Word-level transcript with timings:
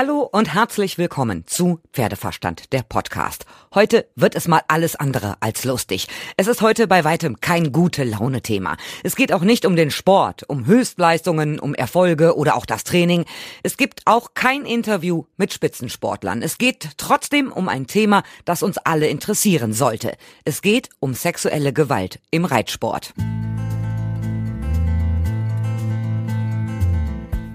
Hallo 0.00 0.20
und 0.30 0.54
herzlich 0.54 0.96
willkommen 0.96 1.44
zu 1.48 1.80
Pferdeverstand, 1.92 2.72
der 2.72 2.82
Podcast. 2.82 3.46
Heute 3.74 4.06
wird 4.14 4.36
es 4.36 4.46
mal 4.46 4.60
alles 4.68 4.94
andere 4.94 5.34
als 5.40 5.64
lustig. 5.64 6.06
Es 6.36 6.46
ist 6.46 6.62
heute 6.62 6.86
bei 6.86 7.02
weitem 7.02 7.40
kein 7.40 7.72
gute 7.72 8.04
Laune-Thema. 8.04 8.76
Es 9.02 9.16
geht 9.16 9.32
auch 9.32 9.40
nicht 9.40 9.66
um 9.66 9.74
den 9.74 9.90
Sport, 9.90 10.44
um 10.48 10.66
Höchstleistungen, 10.66 11.58
um 11.58 11.74
Erfolge 11.74 12.36
oder 12.36 12.54
auch 12.54 12.64
das 12.64 12.84
Training. 12.84 13.24
Es 13.64 13.76
gibt 13.76 14.02
auch 14.04 14.34
kein 14.34 14.64
Interview 14.64 15.24
mit 15.36 15.52
Spitzensportlern. 15.52 16.42
Es 16.42 16.58
geht 16.58 16.90
trotzdem 16.96 17.50
um 17.50 17.68
ein 17.68 17.88
Thema, 17.88 18.22
das 18.44 18.62
uns 18.62 18.78
alle 18.78 19.08
interessieren 19.08 19.72
sollte. 19.72 20.16
Es 20.44 20.62
geht 20.62 20.90
um 21.00 21.12
sexuelle 21.12 21.72
Gewalt 21.72 22.20
im 22.30 22.44
Reitsport. 22.44 23.14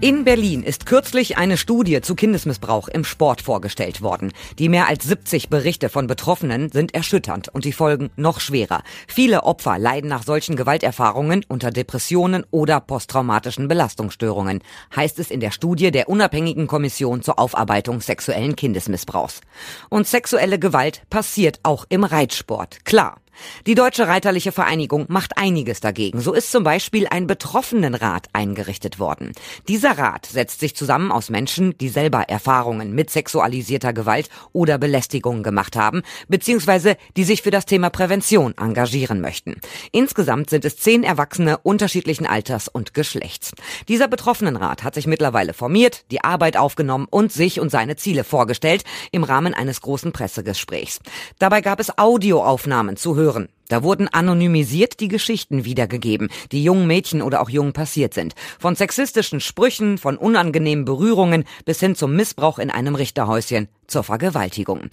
In 0.03 0.25
Berlin 0.25 0.63
ist 0.63 0.85
kürzlich 0.85 1.37
eine 1.37 1.55
Studie 1.55 2.01
zu 2.01 2.15
Kindesmissbrauch 2.15 2.89
im 2.89 3.05
Sport 3.05 3.41
vorgestellt 3.41 4.01
worden. 4.01 4.33
Die 4.59 4.67
mehr 4.67 4.89
als 4.89 5.05
70 5.05 5.47
Berichte 5.47 5.87
von 5.87 6.07
Betroffenen 6.07 6.69
sind 6.73 6.93
erschütternd 6.93 7.47
und 7.47 7.63
die 7.63 7.71
Folgen 7.71 8.09
noch 8.17 8.41
schwerer. 8.41 8.83
Viele 9.07 9.43
Opfer 9.43 9.79
leiden 9.79 10.09
nach 10.09 10.23
solchen 10.23 10.57
Gewalterfahrungen 10.57 11.45
unter 11.47 11.71
Depressionen 11.71 12.45
oder 12.51 12.81
posttraumatischen 12.81 13.69
Belastungsstörungen, 13.69 14.59
heißt 14.93 15.19
es 15.19 15.31
in 15.31 15.39
der 15.39 15.51
Studie 15.51 15.89
der 15.89 16.09
unabhängigen 16.09 16.67
Kommission 16.67 17.21
zur 17.21 17.39
Aufarbeitung 17.39 18.01
sexuellen 18.01 18.57
Kindesmissbrauchs. 18.57 19.39
Und 19.87 20.05
sexuelle 20.05 20.59
Gewalt 20.59 21.03
passiert 21.09 21.61
auch 21.63 21.85
im 21.87 22.03
Reitsport. 22.03 22.83
Klar. 22.83 23.22
Die 23.65 23.75
Deutsche 23.75 24.07
Reiterliche 24.07 24.51
Vereinigung 24.51 25.05
macht 25.09 25.37
einiges 25.37 25.79
dagegen. 25.79 26.21
So 26.21 26.33
ist 26.33 26.51
zum 26.51 26.63
Beispiel 26.63 27.07
ein 27.07 27.27
Betroffenenrat 27.27 28.27
eingerichtet 28.33 28.99
worden. 28.99 29.31
Dieser 29.67 29.97
Rat 29.97 30.25
setzt 30.25 30.59
sich 30.59 30.75
zusammen 30.75 31.11
aus 31.11 31.29
Menschen, 31.29 31.77
die 31.77 31.89
selber 31.89 32.29
Erfahrungen 32.29 32.93
mit 32.93 33.09
sexualisierter 33.09 33.93
Gewalt 33.93 34.29
oder 34.51 34.77
Belästigung 34.77 35.43
gemacht 35.43 35.75
haben, 35.75 36.03
beziehungsweise 36.27 36.97
die 37.17 37.23
sich 37.23 37.41
für 37.41 37.51
das 37.51 37.65
Thema 37.65 37.89
Prävention 37.89 38.53
engagieren 38.57 39.21
möchten. 39.21 39.55
Insgesamt 39.91 40.49
sind 40.49 40.65
es 40.65 40.77
zehn 40.77 41.03
Erwachsene 41.03 41.57
unterschiedlichen 41.57 42.27
Alters 42.27 42.67
und 42.67 42.93
Geschlechts. 42.93 43.51
Dieser 43.87 44.07
Betroffenenrat 44.07 44.83
hat 44.83 44.95
sich 44.95 45.07
mittlerweile 45.07 45.53
formiert, 45.53 46.05
die 46.11 46.23
Arbeit 46.23 46.57
aufgenommen 46.57 47.07
und 47.09 47.31
sich 47.31 47.59
und 47.59 47.69
seine 47.69 47.95
Ziele 47.95 48.23
vorgestellt 48.23 48.83
im 49.11 49.23
Rahmen 49.23 49.53
eines 49.53 49.81
großen 49.81 50.11
Pressegesprächs. 50.11 50.99
Dabei 51.39 51.61
gab 51.61 51.79
es 51.79 51.97
Audioaufnahmen 51.97 52.95
zu 52.95 53.15
hören 53.15 53.22
hören. 53.23 53.47
Da 53.69 53.83
wurden 53.83 54.07
anonymisiert 54.07 54.99
die 54.99 55.07
Geschichten 55.07 55.65
wiedergegeben, 55.65 56.29
die 56.51 56.63
jungen 56.63 56.87
Mädchen 56.87 57.21
oder 57.21 57.41
auch 57.41 57.49
Jungen 57.49 57.73
passiert 57.73 58.13
sind. 58.13 58.35
Von 58.59 58.75
sexistischen 58.75 59.39
Sprüchen, 59.39 59.97
von 59.97 60.17
unangenehmen 60.17 60.85
Berührungen 60.85 61.45
bis 61.65 61.79
hin 61.79 61.95
zum 61.95 62.15
Missbrauch 62.15 62.59
in 62.59 62.69
einem 62.69 62.95
Richterhäuschen 62.95 63.67
zur 63.87 64.03
Vergewaltigung. 64.03 64.89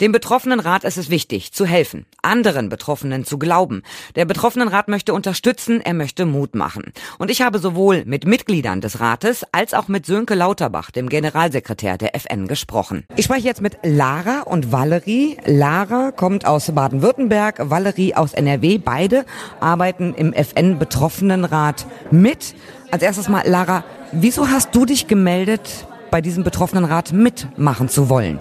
Dem 0.00 0.12
Betroffenenrat 0.12 0.84
ist 0.84 0.96
es 0.96 1.10
wichtig, 1.10 1.52
zu 1.52 1.66
helfen, 1.66 2.06
anderen 2.22 2.68
Betroffenen 2.68 3.24
zu 3.24 3.38
glauben. 3.38 3.82
Der 4.16 4.24
Betroffenenrat 4.24 4.88
möchte 4.88 5.14
unterstützen, 5.14 5.80
er 5.80 5.94
möchte 5.94 6.26
Mut 6.26 6.54
machen. 6.54 6.92
Und 7.18 7.30
ich 7.30 7.42
habe 7.42 7.58
sowohl 7.58 8.04
mit 8.04 8.26
Mitgliedern 8.26 8.80
des 8.80 9.00
Rates 9.00 9.44
als 9.52 9.74
auch 9.74 9.88
mit 9.88 10.06
Sönke 10.06 10.34
Lauterbach, 10.34 10.90
dem 10.90 11.08
Generalsekretär 11.08 11.98
der 11.98 12.14
FN, 12.14 12.46
gesprochen. 12.46 13.04
Ich 13.16 13.24
spreche 13.24 13.46
jetzt 13.46 13.60
mit 13.60 13.78
Lara 13.82 14.42
und 14.42 14.72
Valerie. 14.72 15.36
Lara 15.46 16.12
kommt 16.12 16.46
aus 16.46 16.70
Baden-Württemberg, 16.72 17.70
Valerie 17.70 18.13
aus 18.14 18.34
NRW. 18.34 18.78
Beide 18.78 19.24
arbeiten 19.60 20.14
im 20.14 20.32
FN-Betroffenenrat 20.32 21.86
mit. 22.10 22.54
Als 22.90 23.02
erstes 23.02 23.28
mal, 23.28 23.42
Lara, 23.46 23.84
wieso 24.12 24.48
hast 24.48 24.74
du 24.74 24.84
dich 24.84 25.06
gemeldet 25.06 25.86
bei 26.10 26.20
diesem 26.20 26.44
Betroffenenrat 26.44 27.12
mitmachen 27.12 27.88
zu 27.88 28.08
wollen? 28.08 28.38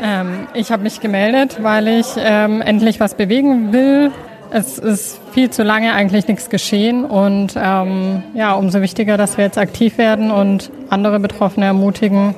Ähm, 0.00 0.46
ich 0.54 0.70
habe 0.70 0.82
mich 0.82 1.00
gemeldet, 1.00 1.58
weil 1.62 1.88
ich 1.88 2.06
ähm, 2.16 2.60
endlich 2.60 3.00
was 3.00 3.14
bewegen 3.14 3.72
will. 3.72 4.12
Es 4.50 4.78
ist 4.78 5.20
viel 5.32 5.50
zu 5.50 5.62
lange 5.62 5.92
eigentlich 5.92 6.26
nichts 6.26 6.48
geschehen 6.48 7.04
und 7.04 7.54
ähm, 7.56 8.22
ja, 8.34 8.54
umso 8.54 8.80
wichtiger, 8.80 9.16
dass 9.16 9.36
wir 9.36 9.44
jetzt 9.44 9.58
aktiv 9.58 9.98
werden 9.98 10.30
und 10.30 10.70
andere 10.88 11.20
Betroffene 11.20 11.66
ermutigen, 11.66 12.34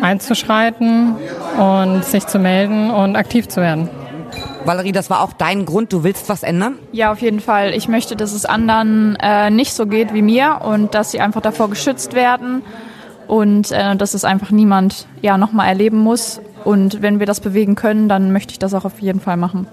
einzuschreiten 0.00 1.16
und 1.58 2.04
sich 2.04 2.26
zu 2.26 2.38
melden 2.38 2.90
und 2.90 3.16
aktiv 3.16 3.48
zu 3.48 3.60
werden. 3.60 3.88
Valerie, 4.64 4.92
das 4.92 5.10
war 5.10 5.20
auch 5.20 5.32
dein 5.32 5.64
Grund, 5.66 5.92
du 5.92 6.04
willst 6.04 6.28
was 6.28 6.42
ändern? 6.42 6.78
Ja, 6.92 7.12
auf 7.12 7.20
jeden 7.20 7.40
Fall. 7.40 7.74
Ich 7.74 7.88
möchte, 7.88 8.16
dass 8.16 8.32
es 8.32 8.44
anderen 8.44 9.16
äh, 9.16 9.50
nicht 9.50 9.72
so 9.72 9.86
geht 9.86 10.14
wie 10.14 10.22
mir 10.22 10.60
und 10.64 10.94
dass 10.94 11.10
sie 11.10 11.20
einfach 11.20 11.40
davor 11.40 11.68
geschützt 11.68 12.14
werden 12.14 12.62
und 13.26 13.72
äh, 13.72 13.96
dass 13.96 14.14
es 14.14 14.24
einfach 14.24 14.50
niemand 14.50 15.06
ja 15.20 15.36
nochmal 15.36 15.68
erleben 15.68 15.98
muss. 15.98 16.40
Und 16.64 17.02
wenn 17.02 17.18
wir 17.18 17.26
das 17.26 17.40
bewegen 17.40 17.74
können, 17.74 18.08
dann 18.08 18.32
möchte 18.32 18.52
ich 18.52 18.58
das 18.58 18.72
auch 18.74 18.84
auf 18.84 19.00
jeden 19.00 19.20
Fall 19.20 19.36
machen. 19.36 19.66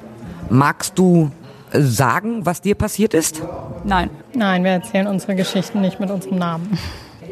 Magst 0.50 0.98
du 0.98 1.30
sagen, 1.72 2.46
was 2.46 2.62
dir 2.62 2.76
passiert 2.76 3.14
ist? 3.14 3.42
Nein. 3.84 4.10
Nein, 4.34 4.64
wir 4.64 4.72
erzählen 4.72 5.08
unsere 5.08 5.36
Geschichten 5.36 5.82
nicht 5.82 6.00
mit 6.00 6.10
unserem 6.10 6.40
Namen. 6.40 6.78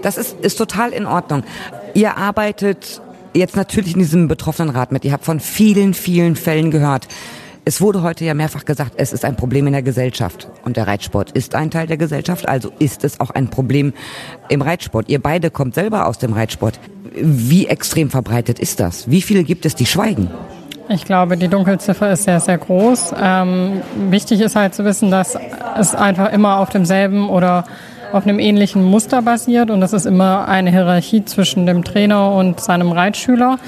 Das 0.04 0.18
ist, 0.18 0.40
ist 0.42 0.58
total 0.58 0.92
in 0.92 1.08
Ordnung. 1.08 1.44
Ihr 1.96 2.18
arbeitet 2.18 3.02
jetzt 3.34 3.56
natürlich 3.56 3.94
in 3.94 4.00
diesem 4.00 4.28
Betroffenenrat 4.28 4.92
mit. 4.92 5.06
Ihr 5.06 5.12
habt 5.12 5.26
von 5.26 5.40
vielen, 5.40 5.94
vielen 5.94 6.36
Fällen 6.36 6.72
gehört. 6.72 7.08
Es 7.68 7.82
wurde 7.82 8.02
heute 8.02 8.24
ja 8.24 8.34
mehrfach 8.34 8.64
gesagt, 8.64 8.94
es 8.96 9.12
ist 9.12 9.26
ein 9.26 9.36
Problem 9.36 9.68
in 9.68 9.74
der 9.74 9.82
Gesellschaft. 9.82 10.48
Und 10.64 10.78
der 10.78 10.88
Reitsport 10.88 11.32
ist 11.32 11.54
ein 11.54 11.70
Teil 11.70 11.86
der 11.86 11.98
Gesellschaft, 11.98 12.48
also 12.48 12.72
ist 12.80 13.04
es 13.04 13.20
auch 13.20 13.30
ein 13.30 13.50
Problem 13.50 13.92
im 14.48 14.62
Reitsport. 14.62 15.10
Ihr 15.10 15.22
beide 15.22 15.52
kommt 15.52 15.76
selber 15.76 16.08
aus 16.08 16.18
dem 16.18 16.32
Reitsport. 16.32 16.80
Wie 17.14 17.68
extrem 17.68 18.10
verbreitet 18.10 18.58
ist 18.60 18.80
das? 18.80 19.12
Wie 19.12 19.22
viele 19.22 19.44
gibt 19.44 19.66
es, 19.66 19.76
die 19.76 19.86
schweigen? 19.86 20.32
Ich 20.88 21.04
glaube, 21.04 21.36
die 21.36 21.50
Dunkelziffer 21.50 22.10
ist 22.10 22.24
sehr, 22.24 22.40
sehr 22.40 22.58
groß. 22.58 23.14
Ähm, 23.22 23.82
wichtig 24.12 24.40
ist 24.40 24.56
halt 24.56 24.74
zu 24.74 24.86
wissen, 24.86 25.12
dass 25.12 25.38
es 25.78 25.94
einfach 25.94 26.32
immer 26.32 26.60
auf 26.60 26.70
demselben 26.70 27.30
oder 27.30 27.66
auf 28.14 28.26
einem 28.26 28.40
ähnlichen 28.40 28.82
Muster 28.82 29.22
basiert 29.22 29.70
und 29.70 29.82
das 29.82 29.92
ist 29.92 30.06
immer 30.06 30.48
eine 30.48 30.72
Hierarchie 30.72 31.26
zwischen 31.26 31.66
dem 31.66 31.84
Trainer 31.84 32.32
und 32.32 32.62
seinem 32.62 32.94
Reitschüler 32.94 33.60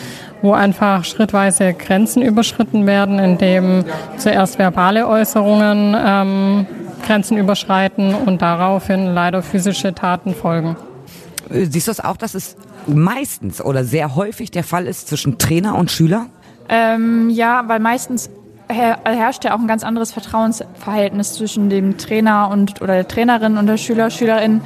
wo 0.42 0.54
einfach 0.54 1.04
schrittweise 1.04 1.74
Grenzen 1.74 2.22
überschritten 2.22 2.86
werden, 2.86 3.20
indem 3.20 3.86
zuerst 4.18 4.60
verbale 4.60 5.08
Äußerungen 5.08 5.96
ähm, 5.98 6.68
Grenzen 7.06 7.38
überschreiten 7.38 8.14
und 8.14 8.42
daraufhin 8.42 9.14
leider 9.14 9.42
physische 9.42 9.94
Taten 9.94 10.34
folgen. 10.36 10.76
Siehst 11.50 11.88
du 11.88 11.92
es 11.92 12.00
auch, 12.00 12.18
dass 12.18 12.36
es 12.36 12.56
meistens 12.86 13.62
oder 13.62 13.84
sehr 13.84 14.16
häufig 14.16 14.52
der 14.52 14.64
Fall 14.64 14.86
ist 14.86 15.08
zwischen 15.08 15.38
Trainer 15.38 15.76
und 15.76 15.92
Schüler? 15.92 16.28
Ähm, 16.70 17.30
ja, 17.30 17.64
weil 17.68 17.80
meistens 17.80 18.30
herrscht 18.68 19.46
ja 19.46 19.56
auch 19.56 19.60
ein 19.60 19.68
ganz 19.68 19.84
anderes 19.84 20.12
Vertrauensverhältnis 20.12 21.34
zwischen 21.34 21.72
dem 21.72 21.98
Trainer 21.98 22.50
und 22.52 22.82
oder 22.84 22.94
der 22.94 23.08
Trainerin 23.08 23.58
und 23.58 23.66
der 23.66 23.78
Schüler, 23.78 24.12
Schülerin 24.12 24.62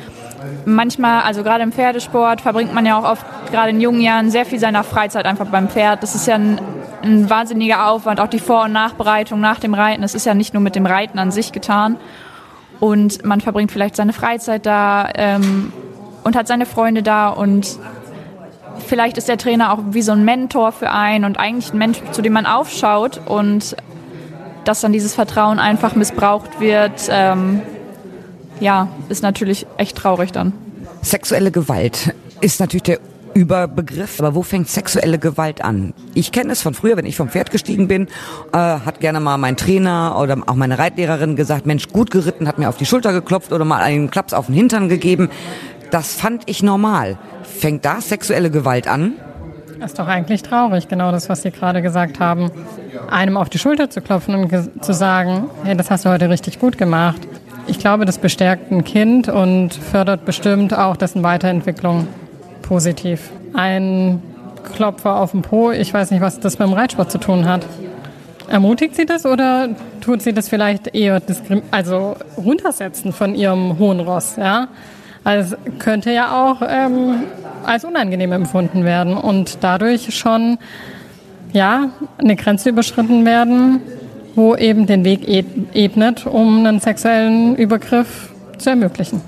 manchmal, 0.65 1.23
also 1.23 1.43
gerade 1.43 1.63
im 1.63 1.71
Pferdesport, 1.71 2.41
verbringt 2.41 2.73
man 2.73 2.85
ja 2.85 2.97
auch 2.97 3.03
oft, 3.03 3.25
gerade 3.51 3.69
in 3.69 3.81
jungen 3.81 4.01
Jahren, 4.01 4.31
sehr 4.31 4.45
viel 4.45 4.59
seiner 4.59 4.83
Freizeit 4.83 5.25
einfach 5.25 5.47
beim 5.47 5.69
Pferd. 5.69 6.03
Das 6.03 6.15
ist 6.15 6.27
ja 6.27 6.35
ein, 6.35 6.59
ein 7.01 7.29
wahnsinniger 7.29 7.89
Aufwand, 7.89 8.19
auch 8.19 8.27
die 8.27 8.39
Vor- 8.39 8.63
und 8.63 8.71
Nachbereitung 8.71 9.39
nach 9.39 9.59
dem 9.59 9.73
Reiten. 9.73 10.03
Es 10.03 10.15
ist 10.15 10.25
ja 10.25 10.33
nicht 10.33 10.53
nur 10.53 10.61
mit 10.61 10.75
dem 10.75 10.85
Reiten 10.85 11.19
an 11.19 11.31
sich 11.31 11.51
getan. 11.51 11.97
Und 12.79 13.23
man 13.23 13.41
verbringt 13.41 13.71
vielleicht 13.71 13.95
seine 13.95 14.13
Freizeit 14.13 14.65
da 14.65 15.09
ähm, 15.15 15.71
und 16.23 16.35
hat 16.35 16.47
seine 16.47 16.65
Freunde 16.65 17.03
da 17.03 17.29
und 17.29 17.77
vielleicht 18.85 19.17
ist 19.17 19.29
der 19.29 19.37
Trainer 19.37 19.71
auch 19.71 19.79
wie 19.91 20.01
so 20.01 20.11
ein 20.11 20.25
Mentor 20.25 20.71
für 20.71 20.91
einen 20.91 21.25
und 21.25 21.39
eigentlich 21.39 21.73
ein 21.73 21.77
Mensch, 21.77 22.01
zu 22.11 22.21
dem 22.21 22.33
man 22.33 22.45
aufschaut 22.45 23.21
und 23.25 23.75
dass 24.65 24.81
dann 24.81 24.93
dieses 24.93 25.13
Vertrauen 25.13 25.59
einfach 25.59 25.95
missbraucht 25.95 26.59
wird, 26.59 27.09
ähm, 27.09 27.61
ja, 28.63 28.87
ist 29.09 29.23
natürlich 29.23 29.67
echt 29.77 29.97
traurig 29.97 30.31
dann. 30.31 30.53
Sexuelle 31.01 31.51
Gewalt 31.51 32.15
ist 32.41 32.59
natürlich 32.59 32.83
der 32.83 32.99
Überbegriff. 33.33 34.19
Aber 34.19 34.35
wo 34.35 34.43
fängt 34.43 34.69
sexuelle 34.69 35.17
Gewalt 35.17 35.63
an? 35.63 35.93
Ich 36.13 36.31
kenne 36.31 36.53
es 36.53 36.61
von 36.61 36.73
früher, 36.73 36.97
wenn 36.97 37.05
ich 37.05 37.15
vom 37.15 37.29
Pferd 37.29 37.51
gestiegen 37.51 37.87
bin, 37.87 38.07
äh, 38.53 38.57
hat 38.57 38.99
gerne 38.99 39.19
mal 39.19 39.37
mein 39.37 39.57
Trainer 39.57 40.17
oder 40.19 40.37
auch 40.45 40.55
meine 40.55 40.79
Reitlehrerin 40.79 41.35
gesagt, 41.35 41.65
Mensch, 41.65 41.89
gut 41.89 42.11
geritten, 42.11 42.47
hat 42.47 42.57
mir 42.57 42.69
auf 42.69 42.77
die 42.77 42.85
Schulter 42.85 43.11
geklopft 43.11 43.51
oder 43.51 43.65
mal 43.65 43.81
einen 43.81 44.09
Klaps 44.09 44.33
auf 44.33 44.47
den 44.47 44.55
Hintern 44.55 44.87
gegeben. 44.87 45.29
Das 45.91 46.13
fand 46.13 46.43
ich 46.45 46.63
normal. 46.63 47.17
Fängt 47.43 47.85
da 47.85 48.01
sexuelle 48.01 48.49
Gewalt 48.49 48.87
an? 48.87 49.13
Das 49.79 49.91
ist 49.91 49.99
doch 49.99 50.07
eigentlich 50.07 50.43
traurig, 50.43 50.87
genau 50.87 51.11
das, 51.11 51.27
was 51.27 51.41
Sie 51.41 51.51
gerade 51.51 51.81
gesagt 51.81 52.19
haben. 52.19 52.51
Einem 53.09 53.35
auf 53.35 53.49
die 53.49 53.59
Schulter 53.59 53.89
zu 53.89 54.01
klopfen 54.01 54.35
und 54.35 54.83
zu 54.83 54.93
sagen, 54.93 55.49
hey, 55.63 55.75
das 55.75 55.91
hast 55.91 56.05
du 56.05 56.09
heute 56.09 56.29
richtig 56.29 56.59
gut 56.59 56.77
gemacht. 56.77 57.19
Ich 57.65 57.79
glaube, 57.79 58.05
das 58.05 58.17
bestärkt 58.17 58.71
ein 58.71 58.83
Kind 58.83 59.29
und 59.29 59.73
fördert 59.73 60.25
bestimmt 60.25 60.77
auch 60.77 60.97
dessen 60.97 61.23
Weiterentwicklung 61.23 62.07
positiv. 62.61 63.31
Ein 63.53 64.21
Klopfer 64.75 65.17
auf 65.17 65.31
dem 65.31 65.41
Po, 65.41 65.71
ich 65.71 65.93
weiß 65.93 66.11
nicht, 66.11 66.21
was 66.21 66.39
das 66.39 66.59
mit 66.59 66.67
dem 66.67 66.73
Reitsport 66.73 67.11
zu 67.11 67.17
tun 67.19 67.45
hat. 67.45 67.65
Ermutigt 68.49 68.95
sie 68.95 69.05
das 69.05 69.25
oder 69.25 69.69
tut 70.01 70.21
sie 70.21 70.33
das 70.33 70.49
vielleicht 70.49 70.93
eher 70.93 71.21
also 71.71 72.15
runtersetzen 72.37 73.13
von 73.13 73.33
ihrem 73.35 73.79
hohen 73.79 74.01
Ross? 74.01 74.35
Ja? 74.35 74.67
Also 75.23 75.55
könnte 75.79 76.11
ja 76.11 76.45
auch 76.45 76.61
ähm, 76.67 77.23
als 77.65 77.85
unangenehm 77.85 78.33
empfunden 78.33 78.83
werden 78.83 79.15
und 79.15 79.59
dadurch 79.61 80.13
schon 80.13 80.57
ja 81.53 81.89
eine 82.17 82.35
Grenze 82.35 82.69
überschritten 82.69 83.25
werden, 83.25 83.81
wo 84.35 84.55
eben 84.55 84.85
den 84.85 85.03
Weg 85.03 85.27
ebnet, 85.73 86.25
um 86.25 86.65
einen 86.65 86.79
sexuellen 86.79 87.55
Übergriff 87.55 88.33
zu 88.57 88.71
ermöglichen. 88.71 89.21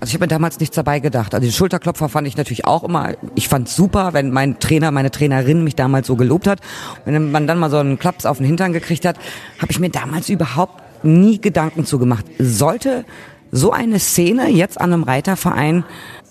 Also 0.00 0.10
ich 0.10 0.14
habe 0.14 0.24
mir 0.24 0.28
damals 0.28 0.60
nichts 0.60 0.76
dabei 0.76 1.00
gedacht. 1.00 1.34
Also 1.34 1.44
die 1.44 1.52
Schulterklopfer 1.52 2.08
fand 2.08 2.28
ich 2.28 2.36
natürlich 2.36 2.64
auch 2.64 2.84
immer, 2.84 3.14
ich 3.34 3.48
fand 3.48 3.68
super, 3.68 4.12
wenn 4.12 4.30
mein 4.30 4.60
Trainer, 4.60 4.90
meine 4.92 5.10
Trainerin 5.10 5.64
mich 5.64 5.74
damals 5.74 6.06
so 6.06 6.14
gelobt 6.14 6.46
hat. 6.46 6.60
Wenn 7.04 7.32
man 7.32 7.46
dann 7.46 7.58
mal 7.58 7.70
so 7.70 7.78
einen 7.78 7.98
Klaps 7.98 8.24
auf 8.24 8.38
den 8.38 8.46
Hintern 8.46 8.72
gekriegt 8.72 9.04
hat, 9.04 9.16
habe 9.60 9.72
ich 9.72 9.80
mir 9.80 9.90
damals 9.90 10.28
überhaupt 10.28 11.04
nie 11.04 11.40
Gedanken 11.40 11.84
zugemacht. 11.84 12.24
Sollte 12.38 13.04
so 13.50 13.72
eine 13.72 13.98
Szene 13.98 14.50
jetzt 14.50 14.80
an 14.80 14.92
einem 14.92 15.02
Reiterverein 15.02 15.84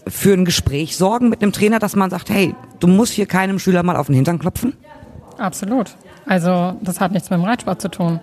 für 0.07 0.33
ein 0.33 0.45
Gespräch 0.45 0.95
sorgen 0.95 1.27
mit 1.29 1.41
einem 1.41 1.51
Trainer, 1.51 1.79
dass 1.79 1.95
man 1.95 2.09
sagt, 2.09 2.29
hey, 2.29 2.55
du 2.79 2.87
musst 2.87 3.13
hier 3.13 3.25
keinem 3.25 3.59
Schüler 3.59 3.83
mal 3.83 3.97
auf 3.97 4.07
den 4.07 4.15
Hintern 4.15 4.39
klopfen? 4.39 4.73
Absolut. 5.37 5.95
Also 6.27 6.73
das 6.81 6.99
hat 6.99 7.11
nichts 7.11 7.29
mit 7.29 7.39
dem 7.39 7.45
Reitsport 7.45 7.81
zu 7.81 7.89
tun. 7.89 8.19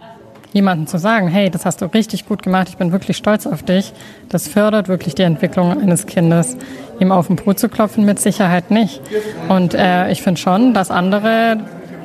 Jemanden 0.52 0.86
zu 0.86 0.98
sagen, 0.98 1.26
hey, 1.26 1.50
das 1.50 1.66
hast 1.66 1.82
du 1.82 1.86
richtig 1.86 2.26
gut 2.26 2.42
gemacht, 2.42 2.68
ich 2.68 2.76
bin 2.76 2.92
wirklich 2.92 3.16
stolz 3.16 3.44
auf 3.44 3.64
dich, 3.64 3.92
das 4.28 4.46
fördert 4.46 4.86
wirklich 4.86 5.16
die 5.16 5.22
Entwicklung 5.22 5.72
eines 5.82 6.06
Kindes. 6.06 6.56
Ihm 7.00 7.10
auf 7.10 7.26
den 7.26 7.34
Po 7.34 7.54
zu 7.54 7.68
klopfen, 7.68 8.04
mit 8.04 8.20
Sicherheit 8.20 8.70
nicht. 8.70 9.00
Und 9.48 9.74
äh, 9.74 10.12
ich 10.12 10.22
finde 10.22 10.40
schon, 10.40 10.72
dass 10.72 10.92
andere 10.92 11.58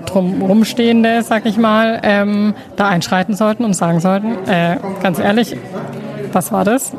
drumherumstehende, 0.07 1.21
sag 1.21 1.45
ich 1.45 1.57
mal, 1.57 1.99
ähm, 2.01 2.55
da 2.75 2.87
einschreiten 2.87 3.35
sollten 3.35 3.63
und 3.65 3.73
sagen 3.73 3.99
sollten, 3.99 4.47
äh, 4.47 4.77
ganz 5.03 5.19
ehrlich, 5.19 5.55
was 6.33 6.51
war 6.51 6.65
das? 6.65 6.93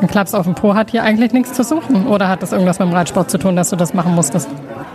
Ein 0.00 0.08
Klaps 0.08 0.34
auf 0.34 0.44
dem 0.44 0.54
Po 0.54 0.74
hat 0.74 0.90
hier 0.90 1.02
eigentlich 1.02 1.32
nichts 1.32 1.52
zu 1.52 1.62
suchen. 1.62 2.06
Oder 2.06 2.28
hat 2.28 2.42
das 2.42 2.52
irgendwas 2.52 2.78
mit 2.78 2.88
dem 2.88 2.94
Reitsport 2.94 3.30
zu 3.30 3.38
tun, 3.38 3.56
dass 3.56 3.70
du 3.70 3.76
das 3.76 3.94
machen 3.94 4.14
musstest? 4.14 4.48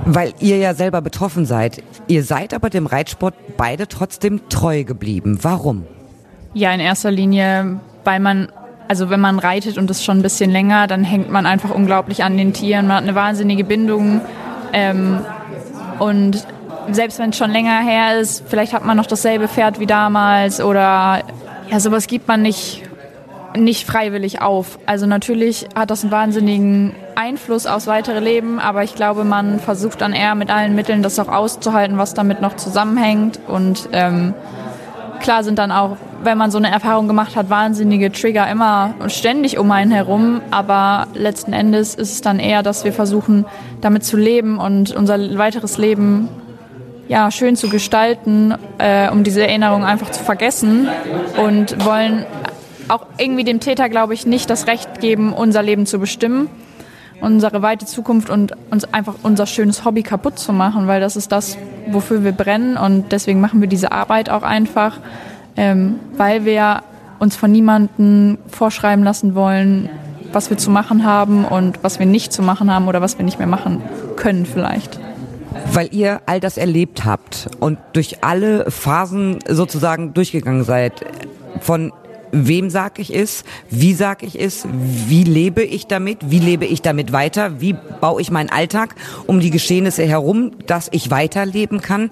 Weil 0.09 0.33
ihr 0.39 0.57
ja 0.57 0.74
selber 0.74 1.01
betroffen 1.01 1.45
seid. 1.45 1.83
Ihr 2.07 2.24
seid 2.24 2.54
aber 2.54 2.69
dem 2.69 2.86
Reitsport 2.86 3.36
beide 3.57 3.88
trotzdem 3.89 4.48
treu 4.48 4.86
geblieben. 4.86 5.39
Warum? 5.42 5.86
Ja, 6.54 6.71
in 6.71 6.80
erster 6.80 7.12
Linie, 7.12 7.80
weil 8.06 8.21
man, 8.21 8.48
also 8.88 9.09
wenn 9.09 9.19
man 9.19 9.38
reitet 9.38 9.77
und 9.77 9.89
das 9.89 10.06
schon 10.06 10.19
ein 10.19 10.21
bisschen 10.21 10.50
länger, 10.50 10.88
dann 10.88 11.04
hängt 11.04 11.30
man 11.30 11.45
einfach 11.45 11.71
unglaublich 11.71 12.24
an 12.24 12.38
den 12.38 12.54
Tieren. 12.54 12.88
Man 12.88 12.98
hat 12.98 13.04
eine 13.04 13.15
wahnsinnige 13.15 13.65
Bindung. 13.65 14.21
Ähm, 14.71 15.19
und 16.00 16.45
selbst 16.89 17.19
wenn 17.19 17.31
es 17.31 17.38
schon 17.38 17.51
länger 17.51 17.81
her 17.81 18.18
ist, 18.18 18.44
vielleicht 18.48 18.71
hat 18.71 18.86
man 18.86 18.95
noch 18.95 19.07
dasselbe 19.07 19.50
Pferd 19.50 19.80
wie 19.81 19.88
damals 19.88 20.62
oder 20.62 21.21
ja, 21.69 21.80
sowas 21.81 22.07
gibt 22.07 22.30
man 22.30 22.42
nicht 22.42 22.83
nicht 23.56 23.86
freiwillig 23.86 24.42
auf. 24.42 24.80
Also 24.86 25.06
natürlich 25.06 25.68
hat 25.75 25.89
das 25.89 26.04
einen 26.04 26.12
wahnsinnigen 26.12 26.95
Einfluss 27.18 27.66
aufs 27.66 27.88
weitere 27.88 28.19
Leben, 28.19 28.60
aber 28.60 28.84
ich 28.84 28.94
glaube, 28.94 29.24
man 29.24 29.60
versucht 29.60 30.02
dann 30.02 30.14
eher 30.14 30.36
mit 30.36 30.52
allen 30.52 30.75
Mitteln 30.75 31.02
das 31.02 31.18
auch 31.18 31.30
auszuhalten, 31.30 31.98
was 31.98 32.14
damit 32.14 32.42
noch 32.42 32.56
zusammenhängt. 32.56 33.40
Und 33.48 33.90
ähm, 33.92 34.36
klar 35.19 35.44
sind 35.44 35.58
dann 35.58 35.72
auch, 35.72 35.98
wenn 36.24 36.38
man 36.38 36.52
so 36.52 36.60
eine 36.60 36.69
Erfahrung 36.69 37.08
gemacht 37.08 37.36
hat, 37.36 37.50
wahnsinnige 37.50 38.12
Trigger 38.12 38.48
immer 38.50 38.94
und 39.00 39.12
ständig 39.12 39.58
um 39.58 39.72
einen 39.72 39.92
herum. 39.92 40.42
Aber 40.52 41.08
letzten 41.16 41.54
Endes 41.54 41.96
ist 41.96 42.14
es 42.14 42.22
dann 42.22 42.38
eher, 42.38 42.62
dass 42.62 42.84
wir 42.84 42.94
versuchen, 42.94 43.46
damit 43.81 44.06
zu 44.06 44.16
leben 44.16 44.60
und 44.60 44.96
unser 44.96 45.18
weiteres 45.40 45.80
Leben 45.80 46.30
ja, 47.08 47.31
schön 47.31 47.56
zu 47.56 47.69
gestalten, 47.69 48.54
äh, 48.78 49.10
um 49.10 49.24
diese 49.24 49.42
Erinnerung 49.42 49.84
einfach 49.84 50.12
zu 50.12 50.24
vergessen 50.24 50.88
und 51.38 51.84
wollen 51.84 52.25
auch 52.90 53.06
irgendwie 53.18 53.44
dem 53.44 53.60
Täter, 53.60 53.90
glaube 53.90 54.14
ich, 54.14 54.25
nicht 54.25 54.50
das 54.50 54.68
Recht 54.68 55.00
geben, 55.00 55.34
unser 55.34 55.64
Leben 55.64 55.86
zu 55.86 56.00
bestimmen, 56.00 56.50
unsere 57.22 57.62
weite 57.62 57.86
Zukunft 57.86 58.30
und 58.30 58.54
uns 58.72 58.86
einfach 58.94 59.16
unser 59.24 59.46
schönes 59.46 59.86
Hobby 59.86 60.04
kaputt 60.04 60.40
zu 60.40 60.54
machen, 60.54 60.88
weil 60.88 61.02
das 61.02 61.16
ist 61.16 61.31
das, 61.31 61.58
wofür 61.90 62.24
wir 62.24 62.31
brennen 62.31 62.78
und 62.78 63.12
deswegen 63.12 63.42
machen 63.42 63.62
wir 63.62 63.68
diese 63.68 63.92
Arbeit 63.92 64.30
auch 64.30 64.44
einfach, 64.44 65.00
ähm, 65.56 66.00
weil 66.16 66.46
wir 66.46 66.84
uns 67.19 67.36
von 67.36 67.52
niemandem 67.52 68.38
vorschreiben 68.50 69.04
lassen 69.04 69.36
wollen, 69.36 69.90
was 70.31 70.50
wir 70.50 70.58
zu 70.58 70.69
machen 70.69 71.04
haben 71.04 71.46
und 71.46 71.84
was 71.84 72.00
wir 72.00 72.06
nicht 72.06 72.31
zu 72.34 72.42
machen 72.42 72.72
haben 72.74 72.88
oder 72.88 73.02
was 73.02 73.18
wir 73.18 73.25
nicht 73.25 73.40
mehr 73.40 73.48
machen 73.48 73.81
können 74.16 74.46
vielleicht 74.46 75.00
weil 75.74 75.90
ihr 75.92 76.22
all 76.25 76.40
das 76.40 76.58
erlebt 76.58 77.06
habt 77.06 77.50
und 77.60 77.78
durch 77.94 78.24
alle 78.24 78.69
Phasen 78.72 79.40
sozusagen 79.48 80.14
durchgegangen 80.14 80.64
seid. 80.64 81.06
Von 81.62 81.92
wem 82.31 82.69
sag 82.69 83.00
ich 83.00 83.15
es, 83.15 83.44
wie 83.69 83.94
sag 83.94 84.24
ich 84.24 84.39
es, 84.39 84.65
wie 85.07 85.24
lebe 85.24 85.63
ich 85.63 85.88
damit, 85.88 86.19
wie 86.29 86.39
lebe 86.39 86.65
ich 86.65 86.81
damit 86.81 87.12
weiter, 87.12 87.62
wie 87.62 87.75
baue 88.01 88.21
ich 88.21 88.31
meinen 88.31 88.50
Alltag 88.50 88.95
um 89.25 89.39
die 89.39 89.51
Geschehnisse 89.51 90.06
herum, 90.06 90.51
dass 90.65 90.89
ich 90.91 91.12
weiterleben 91.12 91.81
kann. 91.81 92.12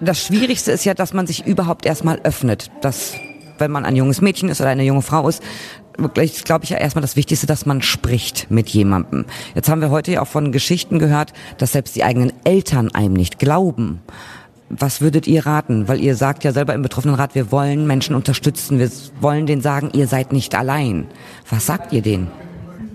Das 0.00 0.24
Schwierigste 0.26 0.72
ist 0.72 0.84
ja, 0.84 0.94
dass 0.94 1.12
man 1.12 1.26
sich 1.26 1.46
überhaupt 1.46 1.86
erstmal 1.86 2.20
öffnet, 2.24 2.70
dass 2.80 3.14
wenn 3.58 3.70
man 3.70 3.84
ein 3.84 3.96
junges 3.96 4.20
Mädchen 4.20 4.48
ist 4.48 4.60
oder 4.60 4.70
eine 4.70 4.82
junge 4.82 5.02
Frau 5.02 5.28
ist, 5.28 5.42
wirklich, 5.98 6.44
glaube 6.44 6.64
ich, 6.64 6.70
ja 6.70 6.78
erstmal 6.78 7.02
das 7.02 7.16
Wichtigste, 7.16 7.46
dass 7.46 7.66
man 7.66 7.82
spricht 7.82 8.50
mit 8.50 8.68
jemandem. 8.70 9.26
Jetzt 9.54 9.68
haben 9.68 9.80
wir 9.80 9.90
heute 9.90 10.12
ja 10.12 10.22
auch 10.22 10.28
von 10.28 10.52
Geschichten 10.52 10.98
gehört, 10.98 11.32
dass 11.58 11.72
selbst 11.72 11.94
die 11.94 12.04
eigenen 12.04 12.32
Eltern 12.44 12.90
einem 12.92 13.14
nicht 13.14 13.38
glauben. 13.38 14.00
Was 14.74 15.02
würdet 15.02 15.26
ihr 15.26 15.44
raten? 15.44 15.86
Weil 15.86 16.00
ihr 16.00 16.16
sagt 16.16 16.44
ja 16.44 16.52
selber 16.52 16.72
im 16.72 16.80
Betroffenenrat, 16.80 17.34
wir 17.34 17.52
wollen 17.52 17.86
Menschen 17.86 18.16
unterstützen, 18.16 18.78
wir 18.78 18.90
wollen 19.20 19.44
denen 19.44 19.60
sagen, 19.60 19.90
ihr 19.92 20.06
seid 20.06 20.32
nicht 20.32 20.54
allein. 20.54 21.06
Was 21.50 21.66
sagt 21.66 21.92
ihr 21.92 22.00
denen? 22.00 22.28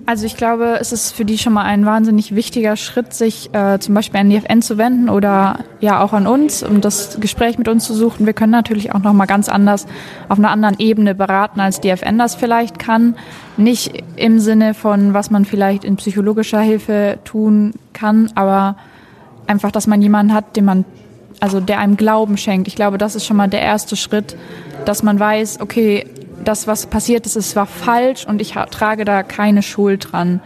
Also 0.08 0.26
ich 0.26 0.38
glaube, 0.38 0.78
es 0.80 0.92
ist 0.92 1.12
für 1.12 1.24
die 1.26 1.38
schon 1.38 1.54
mal 1.54 1.66
ein 1.66 1.86
wahnsinnig 1.86 2.34
wichtiger 2.34 2.78
Schritt, 2.78 3.14
sich 3.14 3.54
äh, 3.54 3.78
zum 3.78 3.94
Beispiel 3.94 4.22
an 4.22 4.30
die 4.30 4.38
FN 4.38 4.62
zu 4.64 4.78
wenden 4.78 5.10
oder 5.10 5.60
ja 5.80 6.02
auch 6.02 6.14
an 6.14 6.26
uns, 6.26 6.64
um 6.64 6.82
das 6.82 7.20
Gespräch 7.20 7.60
mit 7.60 7.68
uns 7.68 7.84
zu 7.84 7.94
suchen. 7.94 8.26
Wir 8.26 8.34
können 8.34 8.54
natürlich 8.54 8.96
auch 8.96 9.04
noch 9.04 9.14
mal 9.14 9.26
ganz 9.26 9.48
anders 9.48 9.86
auf 10.30 10.40
einer 10.40 10.50
anderen 10.50 10.80
Ebene 10.80 11.14
beraten, 11.14 11.60
als 11.60 11.82
die 11.82 11.90
FN 11.90 12.18
das 12.18 12.36
vielleicht 12.36 12.80
kann. 12.80 13.16
Nicht 13.58 14.02
im 14.16 14.40
Sinne 14.40 14.74
von, 14.74 15.14
was 15.14 15.30
man 15.30 15.46
vielleicht 15.46 15.84
in 15.84 15.98
psychologischer 15.98 16.62
Hilfe 16.62 17.20
tun 17.24 17.74
kann, 17.92 18.32
aber 18.34 18.78
einfach, 19.46 19.72
dass 19.72 19.88
man 19.88 20.02
jemanden 20.02 20.34
hat, 20.34 20.56
den 20.56 20.66
man 20.66 20.86
also 21.40 21.60
der 21.60 21.80
einem 21.80 21.98
Glauben 21.98 22.38
schenkt. 22.38 22.68
Ich 22.68 22.76
glaube, 22.76 22.98
das 22.98 23.16
ist 23.16 23.26
schon 23.26 23.38
mal 23.38 23.48
der 23.48 23.62
erste 23.62 23.96
Schritt, 23.96 24.36
dass 24.86 25.04
man 25.04 25.20
weiß, 25.20 25.60
okay, 25.62 26.06
das, 26.44 26.68
was 26.68 26.86
passiert 26.86 27.26
ist, 27.26 27.36
es 27.36 27.56
war 27.56 27.66
falsch 27.66 28.26
und 28.26 28.42
ich 28.42 28.54
trage 28.72 29.06
da 29.06 29.24
keine 29.24 29.62
Schuld 29.62 30.12
dran. 30.12 30.42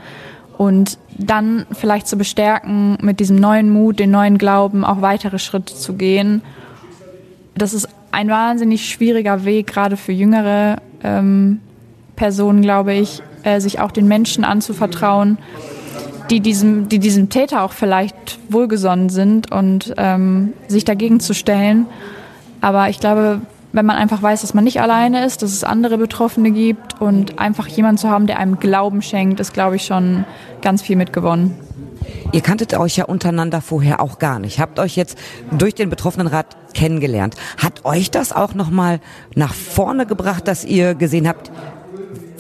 Und 0.58 0.98
dann 1.18 1.66
vielleicht 1.72 2.08
zu 2.08 2.18
bestärken, 2.18 2.98
mit 3.02 3.20
diesem 3.20 3.38
neuen 3.38 3.72
Mut, 3.72 4.00
den 4.00 4.12
neuen 4.12 4.38
Glauben 4.38 4.84
auch 4.84 5.02
weitere 5.02 5.40
Schritte 5.40 5.76
zu 5.76 5.94
gehen. 5.94 6.42
Das 7.56 7.74
ist 7.74 7.88
ein 8.12 8.30
wahnsinnig 8.30 8.90
schwieriger 8.90 9.46
Weg, 9.46 9.68
gerade 9.68 9.98
für 9.98 10.12
jüngere 10.12 10.78
ähm, 11.04 11.62
Personen, 12.16 12.62
glaube 12.62 12.94
ich, 12.94 13.22
äh, 13.44 13.60
sich 13.60 13.80
auch 13.80 13.92
den 13.92 14.08
Menschen 14.08 14.44
anzuvertrauen 14.44 15.38
die 16.32 16.40
diesem, 16.40 16.88
die 16.88 17.00
diesem 17.00 17.30
Täter 17.30 17.62
auch 17.62 17.74
vielleicht 17.74 18.40
wohlgesonnen 18.50 19.10
sind 19.10 19.52
und 19.52 19.94
ähm, 19.98 20.54
sich 20.68 20.86
dagegen 20.86 21.20
zu 21.20 21.34
stellen. 21.34 21.86
Aber 22.62 22.90
ich 22.90 23.00
glaube, 23.00 23.42
wenn 23.74 23.86
man 23.86 23.98
einfach 23.98 24.22
weiß, 24.22 24.42
dass 24.42 24.54
man 24.54 24.64
nicht 24.64 24.82
alleine 24.82 25.26
ist, 25.26 25.42
dass 25.42 25.52
es 25.52 25.64
andere 25.64 25.98
Betroffene 25.98 26.52
gibt 26.52 27.02
und 27.02 27.38
einfach 27.38 27.68
jemanden 27.68 27.98
zu 27.98 28.10
haben, 28.10 28.28
der 28.28 28.40
einem 28.40 28.60
Glauben 28.60 29.02
schenkt, 29.02 29.40
ist, 29.40 29.54
glaube 29.54 29.76
ich, 29.76 29.86
schon 29.86 30.26
ganz 30.62 30.82
viel 30.82 30.96
mitgewonnen. 30.96 31.54
Ihr 32.32 32.42
kanntet 32.42 32.74
euch 32.78 32.96
ja 32.98 33.06
untereinander 33.06 33.62
vorher 33.62 34.00
auch 34.00 34.18
gar 34.18 34.40
nicht. 34.40 34.60
Habt 34.60 34.80
euch 34.80 34.96
jetzt 34.96 35.18
durch 35.52 35.76
den 35.76 35.90
Betroffenenrat 35.90 36.74
kennengelernt. 36.74 37.36
Hat 37.58 37.84
euch 37.84 38.10
das 38.10 38.32
auch 38.32 38.54
nochmal 38.54 39.02
nach 39.36 39.54
vorne 39.54 40.06
gebracht, 40.06 40.48
dass 40.48 40.64
ihr 40.64 40.96
gesehen 40.96 41.28
habt, 41.28 41.52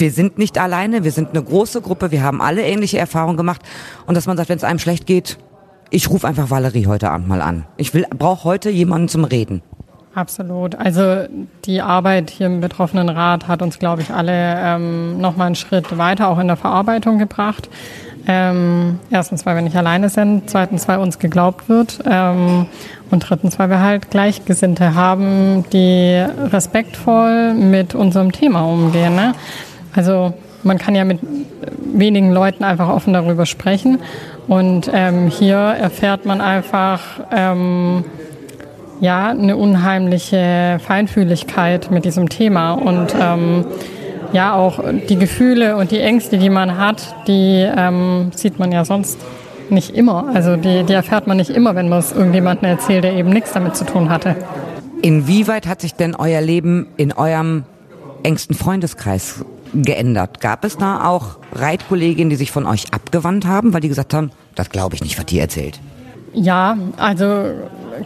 wir 0.01 0.11
sind 0.11 0.37
nicht 0.37 0.57
alleine, 0.57 1.05
wir 1.05 1.11
sind 1.11 1.29
eine 1.29 1.41
große 1.41 1.79
Gruppe, 1.79 2.11
wir 2.11 2.23
haben 2.23 2.41
alle 2.41 2.63
ähnliche 2.63 2.97
Erfahrungen 2.97 3.37
gemacht 3.37 3.61
und 4.07 4.17
dass 4.17 4.25
man 4.27 4.35
sagt, 4.35 4.49
wenn 4.49 4.57
es 4.57 4.63
einem 4.65 4.79
schlecht 4.79 5.05
geht, 5.05 5.37
ich 5.91 6.09
rufe 6.09 6.27
einfach 6.27 6.49
Valerie 6.49 6.87
heute 6.87 7.09
Abend 7.09 7.27
mal 7.27 7.41
an. 7.41 7.65
Ich 7.77 7.93
will 7.93 8.05
brauche 8.09 8.43
heute 8.43 8.69
jemanden 8.69 9.07
zum 9.07 9.23
Reden. 9.23 9.61
Absolut. 10.13 10.75
Also 10.75 11.25
die 11.63 11.81
Arbeit 11.81 12.29
hier 12.29 12.47
im 12.47 12.59
Betroffenenrat 12.59 13.47
hat 13.47 13.61
uns, 13.61 13.79
glaube 13.79 14.01
ich, 14.01 14.11
alle 14.11 14.33
ähm, 14.33 15.21
noch 15.21 15.37
mal 15.37 15.45
einen 15.45 15.55
Schritt 15.55 15.97
weiter 15.97 16.27
auch 16.27 16.39
in 16.39 16.47
der 16.47 16.57
Verarbeitung 16.57 17.17
gebracht. 17.17 17.69
Ähm, 18.27 18.99
erstens, 19.09 19.45
weil 19.45 19.55
wir 19.55 19.61
nicht 19.61 19.75
alleine 19.75 20.09
sind, 20.09 20.49
zweitens, 20.49 20.87
weil 20.87 20.99
uns 20.99 21.17
geglaubt 21.17 21.69
wird 21.69 21.99
ähm, 22.05 22.67
und 23.09 23.29
drittens, 23.29 23.57
weil 23.57 23.69
wir 23.69 23.79
halt 23.79 24.11
Gleichgesinnte 24.11 24.95
haben, 24.95 25.65
die 25.71 26.23
respektvoll 26.51 27.53
mit 27.53 27.95
unserem 27.95 28.31
Thema 28.31 28.61
umgehen. 28.61 29.15
Ne? 29.15 29.33
Also 29.95 30.33
man 30.63 30.77
kann 30.77 30.95
ja 30.95 31.03
mit 31.03 31.19
wenigen 31.93 32.31
Leuten 32.31 32.63
einfach 32.63 32.89
offen 32.89 33.13
darüber 33.13 33.45
sprechen. 33.45 33.99
Und 34.47 34.89
ähm, 34.93 35.27
hier 35.27 35.57
erfährt 35.57 36.25
man 36.25 36.41
einfach 36.41 37.01
ähm, 37.31 38.03
ja 38.99 39.29
eine 39.29 39.57
unheimliche 39.57 40.79
Feinfühligkeit 40.85 41.91
mit 41.91 42.05
diesem 42.05 42.29
Thema 42.29 42.73
und 42.73 43.15
ähm, 43.19 43.65
ja 44.33 44.53
auch 44.53 44.79
die 45.09 45.17
Gefühle 45.17 45.75
und 45.75 45.91
die 45.91 45.99
Ängste, 45.99 46.37
die 46.37 46.49
man 46.49 46.77
hat, 46.77 47.15
die 47.27 47.67
ähm, 47.75 48.31
sieht 48.33 48.59
man 48.59 48.71
ja 48.71 48.85
sonst 48.85 49.19
nicht 49.69 49.95
immer. 49.95 50.27
Also 50.33 50.55
die, 50.55 50.83
die 50.83 50.93
erfährt 50.93 51.27
man 51.27 51.37
nicht 51.37 51.49
immer, 51.49 51.75
wenn 51.75 51.89
man 51.89 51.99
es 51.99 52.11
irgendjemandem 52.11 52.69
erzählt, 52.69 53.03
der 53.03 53.13
eben 53.13 53.29
nichts 53.29 53.53
damit 53.53 53.75
zu 53.75 53.85
tun 53.85 54.09
hatte. 54.09 54.35
Inwieweit 55.01 55.67
hat 55.67 55.81
sich 55.81 55.95
denn 55.95 56.15
euer 56.15 56.41
Leben 56.41 56.87
in 56.97 57.11
eurem 57.13 57.63
engsten 58.23 58.55
Freundeskreis 58.55 59.43
geändert? 59.73 60.41
Gab 60.41 60.65
es 60.65 60.77
da 60.77 61.05
auch 61.05 61.37
Reitkolleginnen, 61.53 62.29
die 62.29 62.35
sich 62.35 62.51
von 62.51 62.65
euch 62.65 62.93
abgewandt 62.93 63.45
haben, 63.45 63.73
weil 63.73 63.81
die 63.81 63.89
gesagt 63.89 64.13
haben, 64.13 64.31
das 64.55 64.69
glaube 64.69 64.95
ich 64.95 65.01
nicht, 65.01 65.17
was 65.17 65.25
die 65.25 65.39
erzählt? 65.39 65.79
Ja, 66.33 66.77
also 66.97 67.45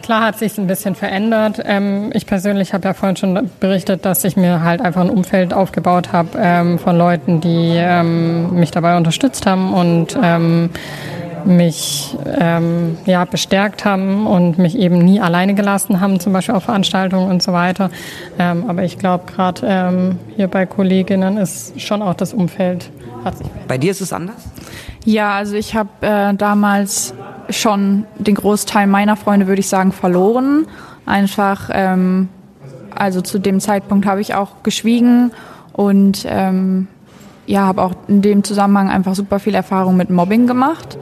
klar 0.02 0.22
hat 0.22 0.38
sich 0.38 0.58
ein 0.58 0.66
bisschen 0.66 0.94
verändert. 0.94 1.60
Ähm, 1.64 2.10
ich 2.12 2.26
persönlich 2.26 2.74
habe 2.74 2.88
ja 2.88 2.94
vorhin 2.94 3.16
schon 3.16 3.50
berichtet, 3.60 4.04
dass 4.04 4.24
ich 4.24 4.36
mir 4.36 4.62
halt 4.62 4.80
einfach 4.80 5.00
ein 5.00 5.10
Umfeld 5.10 5.54
aufgebaut 5.54 6.12
habe 6.12 6.30
ähm, 6.36 6.78
von 6.78 6.96
Leuten, 6.98 7.40
die 7.40 7.74
ähm, 7.76 8.58
mich 8.58 8.72
dabei 8.72 8.96
unterstützt 8.96 9.46
haben 9.46 9.72
und 9.72 10.18
ähm, 10.20 10.70
mich 11.46 12.16
ähm, 12.38 12.98
ja, 13.06 13.24
bestärkt 13.24 13.84
haben 13.84 14.26
und 14.26 14.58
mich 14.58 14.76
eben 14.76 14.98
nie 14.98 15.20
alleine 15.20 15.54
gelassen 15.54 16.00
haben, 16.00 16.20
zum 16.20 16.32
Beispiel 16.32 16.54
auf 16.54 16.64
Veranstaltungen 16.64 17.30
und 17.30 17.42
so 17.42 17.52
weiter. 17.52 17.90
Ähm, 18.38 18.64
aber 18.68 18.84
ich 18.84 18.98
glaube, 18.98 19.24
gerade 19.32 19.62
ähm, 19.64 20.18
hier 20.34 20.48
bei 20.48 20.66
Kolleginnen 20.66 21.36
ist 21.36 21.80
schon 21.80 22.02
auch 22.02 22.14
das 22.14 22.34
Umfeld. 22.34 22.90
Hat 23.24 23.38
sich 23.38 23.46
bei 23.66 23.78
dir 23.78 23.90
ist 23.90 24.00
es 24.00 24.12
anders? 24.12 24.36
Ja, 25.04 25.34
also 25.34 25.54
ich 25.56 25.74
habe 25.74 25.88
äh, 26.00 26.34
damals 26.34 27.14
schon 27.50 28.06
den 28.18 28.34
Großteil 28.34 28.86
meiner 28.86 29.16
Freunde, 29.16 29.46
würde 29.46 29.60
ich 29.60 29.68
sagen, 29.68 29.92
verloren. 29.92 30.66
Einfach, 31.06 31.70
ähm, 31.72 32.28
also 32.94 33.20
zu 33.20 33.38
dem 33.38 33.60
Zeitpunkt 33.60 34.06
habe 34.06 34.20
ich 34.20 34.34
auch 34.34 34.62
geschwiegen 34.62 35.30
und 35.72 36.26
ähm, 36.28 36.88
ja, 37.46 37.62
habe 37.62 37.82
auch 37.82 37.92
in 38.08 38.22
dem 38.22 38.42
Zusammenhang 38.42 38.90
einfach 38.90 39.14
super 39.14 39.38
viel 39.38 39.54
Erfahrung 39.54 39.96
mit 39.96 40.10
Mobbing 40.10 40.46
gemacht. 40.46 40.98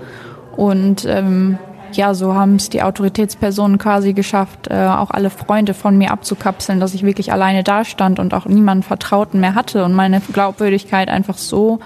Und 0.57 1.05
ähm, 1.05 1.59
ja, 1.93 2.15
so 2.15 2.35
haben 2.35 2.57
es 2.57 2.71
die 2.71 2.83
Autoritätspersonen 2.83 3.79
quasi 3.79 4.13
geschafft, 4.13 4.69
äh, 4.71 4.87
auch 4.87 5.11
alle 5.11 5.31
Freunde 5.31 5.75
von 5.75 5.97
mir 5.97 6.11
abzukapseln, 6.11 6.81
dass 6.81 6.95
ich 6.95 7.05
wirklich 7.05 7.33
alleine 7.33 7.63
dastand 7.63 8.19
und 8.19 8.35
auch 8.35 8.47
niemand 8.47 8.85
Vertrauten 8.85 9.41
mehr 9.41 9.55
hatte 9.55 9.85
und 9.85 9.95
meine 9.95 10.21
Glaubwürdigkeit 10.21 11.09
einfach 11.09 11.39
so 11.39 11.81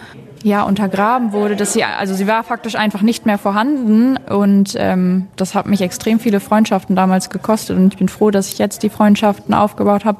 ja 0.44 0.62
untergraben 0.62 1.32
wurde, 1.32 1.56
dass 1.56 1.72
sie 1.72 1.82
also 1.84 2.14
sie 2.14 2.26
war 2.26 2.44
faktisch 2.44 2.76
einfach 2.76 3.02
nicht 3.02 3.26
mehr 3.26 3.38
vorhanden. 3.38 4.16
Und 4.16 4.74
ähm, 4.78 5.26
das 5.36 5.54
hat 5.54 5.66
mich 5.66 5.80
extrem 5.80 6.20
viele 6.20 6.40
Freundschaften 6.40 6.96
damals 6.96 7.30
gekostet. 7.30 7.76
Und 7.76 7.92
ich 7.92 7.98
bin 7.98 8.08
froh, 8.08 8.30
dass 8.30 8.52
ich 8.52 8.58
jetzt 8.58 8.82
die 8.82 8.90
Freundschaften 8.90 9.54
aufgebaut 9.54 10.04
habe, 10.04 10.18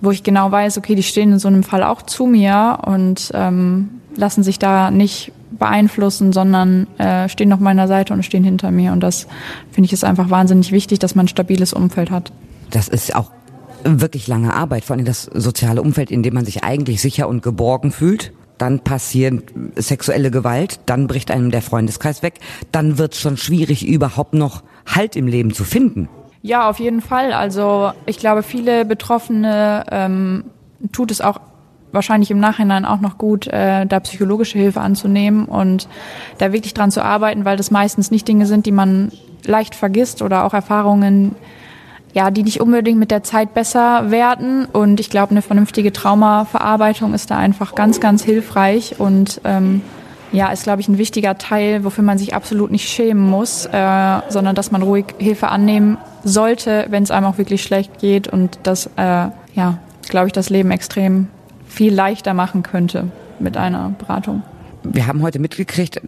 wo 0.00 0.10
ich 0.10 0.22
genau 0.22 0.50
weiß, 0.50 0.78
okay, 0.78 0.94
die 0.94 1.02
stehen 1.02 1.32
in 1.32 1.38
so 1.38 1.48
einem 1.48 1.62
Fall 1.62 1.84
auch 1.84 2.02
zu 2.02 2.26
mir. 2.26 2.80
Und 2.84 3.30
ähm, 3.34 4.01
lassen 4.16 4.42
sich 4.42 4.58
da 4.58 4.90
nicht 4.90 5.32
beeinflussen, 5.50 6.32
sondern 6.32 6.86
äh, 6.98 7.28
stehen 7.28 7.52
auf 7.52 7.60
meiner 7.60 7.88
Seite 7.88 8.12
und 8.12 8.24
stehen 8.24 8.44
hinter 8.44 8.70
mir. 8.70 8.92
Und 8.92 9.00
das 9.00 9.26
finde 9.70 9.86
ich 9.86 9.92
ist 9.92 10.04
einfach 10.04 10.30
wahnsinnig 10.30 10.72
wichtig, 10.72 10.98
dass 10.98 11.14
man 11.14 11.26
ein 11.26 11.28
stabiles 11.28 11.72
Umfeld 11.72 12.10
hat. 12.10 12.32
Das 12.70 12.88
ist 12.88 13.14
auch 13.14 13.30
wirklich 13.84 14.28
lange 14.28 14.54
Arbeit, 14.54 14.84
vor 14.84 14.96
allem 14.96 15.04
das 15.04 15.24
soziale 15.24 15.82
Umfeld, 15.82 16.10
in 16.10 16.22
dem 16.22 16.34
man 16.34 16.44
sich 16.44 16.64
eigentlich 16.64 17.02
sicher 17.02 17.28
und 17.28 17.42
geborgen 17.42 17.90
fühlt. 17.92 18.32
Dann 18.58 18.80
passiert 18.80 19.44
sexuelle 19.76 20.30
Gewalt, 20.30 20.80
dann 20.86 21.06
bricht 21.06 21.30
einem 21.30 21.50
der 21.50 21.62
Freundeskreis 21.62 22.22
weg, 22.22 22.34
dann 22.70 22.96
wird 22.96 23.14
es 23.14 23.20
schon 23.20 23.36
schwierig, 23.36 23.86
überhaupt 23.86 24.34
noch 24.34 24.62
Halt 24.86 25.16
im 25.16 25.26
Leben 25.26 25.54
zu 25.54 25.64
finden. 25.64 26.08
Ja, 26.42 26.68
auf 26.68 26.80
jeden 26.80 27.00
Fall. 27.00 27.32
Also 27.32 27.92
ich 28.04 28.18
glaube, 28.18 28.42
viele 28.42 28.84
Betroffene 28.84 29.84
ähm, 29.90 30.44
tut 30.90 31.12
es 31.12 31.20
auch 31.20 31.38
wahrscheinlich 31.92 32.30
im 32.30 32.40
Nachhinein 32.40 32.84
auch 32.84 33.00
noch 33.00 33.18
gut, 33.18 33.46
äh, 33.46 33.86
da 33.86 34.00
psychologische 34.00 34.58
Hilfe 34.58 34.80
anzunehmen 34.80 35.44
und 35.44 35.88
da 36.38 36.52
wirklich 36.52 36.74
dran 36.74 36.90
zu 36.90 37.04
arbeiten, 37.04 37.44
weil 37.44 37.56
das 37.56 37.70
meistens 37.70 38.10
nicht 38.10 38.26
Dinge 38.26 38.46
sind, 38.46 38.66
die 38.66 38.72
man 38.72 39.12
leicht 39.44 39.74
vergisst 39.74 40.22
oder 40.22 40.44
auch 40.44 40.54
Erfahrungen, 40.54 41.34
ja, 42.14 42.30
die 42.30 42.42
nicht 42.42 42.60
unbedingt 42.60 42.98
mit 42.98 43.10
der 43.10 43.22
Zeit 43.22 43.54
besser 43.54 44.10
werden. 44.10 44.66
Und 44.66 45.00
ich 45.00 45.10
glaube, 45.10 45.30
eine 45.30 45.42
vernünftige 45.42 45.92
Traumaverarbeitung 45.92 47.14
ist 47.14 47.30
da 47.30 47.38
einfach 47.38 47.74
ganz, 47.74 48.00
ganz 48.00 48.22
hilfreich 48.22 48.96
und 48.98 49.40
ähm, 49.44 49.82
ja, 50.30 50.50
ist, 50.50 50.62
glaube 50.62 50.80
ich, 50.80 50.88
ein 50.88 50.98
wichtiger 50.98 51.36
Teil, 51.36 51.84
wofür 51.84 52.04
man 52.04 52.18
sich 52.18 52.34
absolut 52.34 52.70
nicht 52.70 52.88
schämen 52.88 53.28
muss, 53.28 53.66
äh, 53.66 54.20
sondern 54.28 54.54
dass 54.54 54.70
man 54.70 54.82
ruhig 54.82 55.06
Hilfe 55.18 55.48
annehmen 55.48 55.98
sollte, 56.24 56.86
wenn 56.88 57.02
es 57.02 57.10
einem 57.10 57.26
auch 57.26 57.38
wirklich 57.38 57.62
schlecht 57.62 57.98
geht 57.98 58.28
und 58.28 58.58
das, 58.62 58.86
äh, 58.96 59.28
ja, 59.54 59.78
glaube 60.08 60.28
ich, 60.28 60.32
das 60.32 60.48
Leben 60.48 60.70
extrem 60.70 61.28
viel 61.72 61.92
leichter 61.92 62.34
machen 62.34 62.62
könnte 62.62 63.08
mit 63.38 63.56
einer 63.56 63.90
Beratung. 63.98 64.42
Wir 64.84 65.06
haben 65.06 65.22
heute 65.22 65.38
mitgekriegt, 65.38 66.00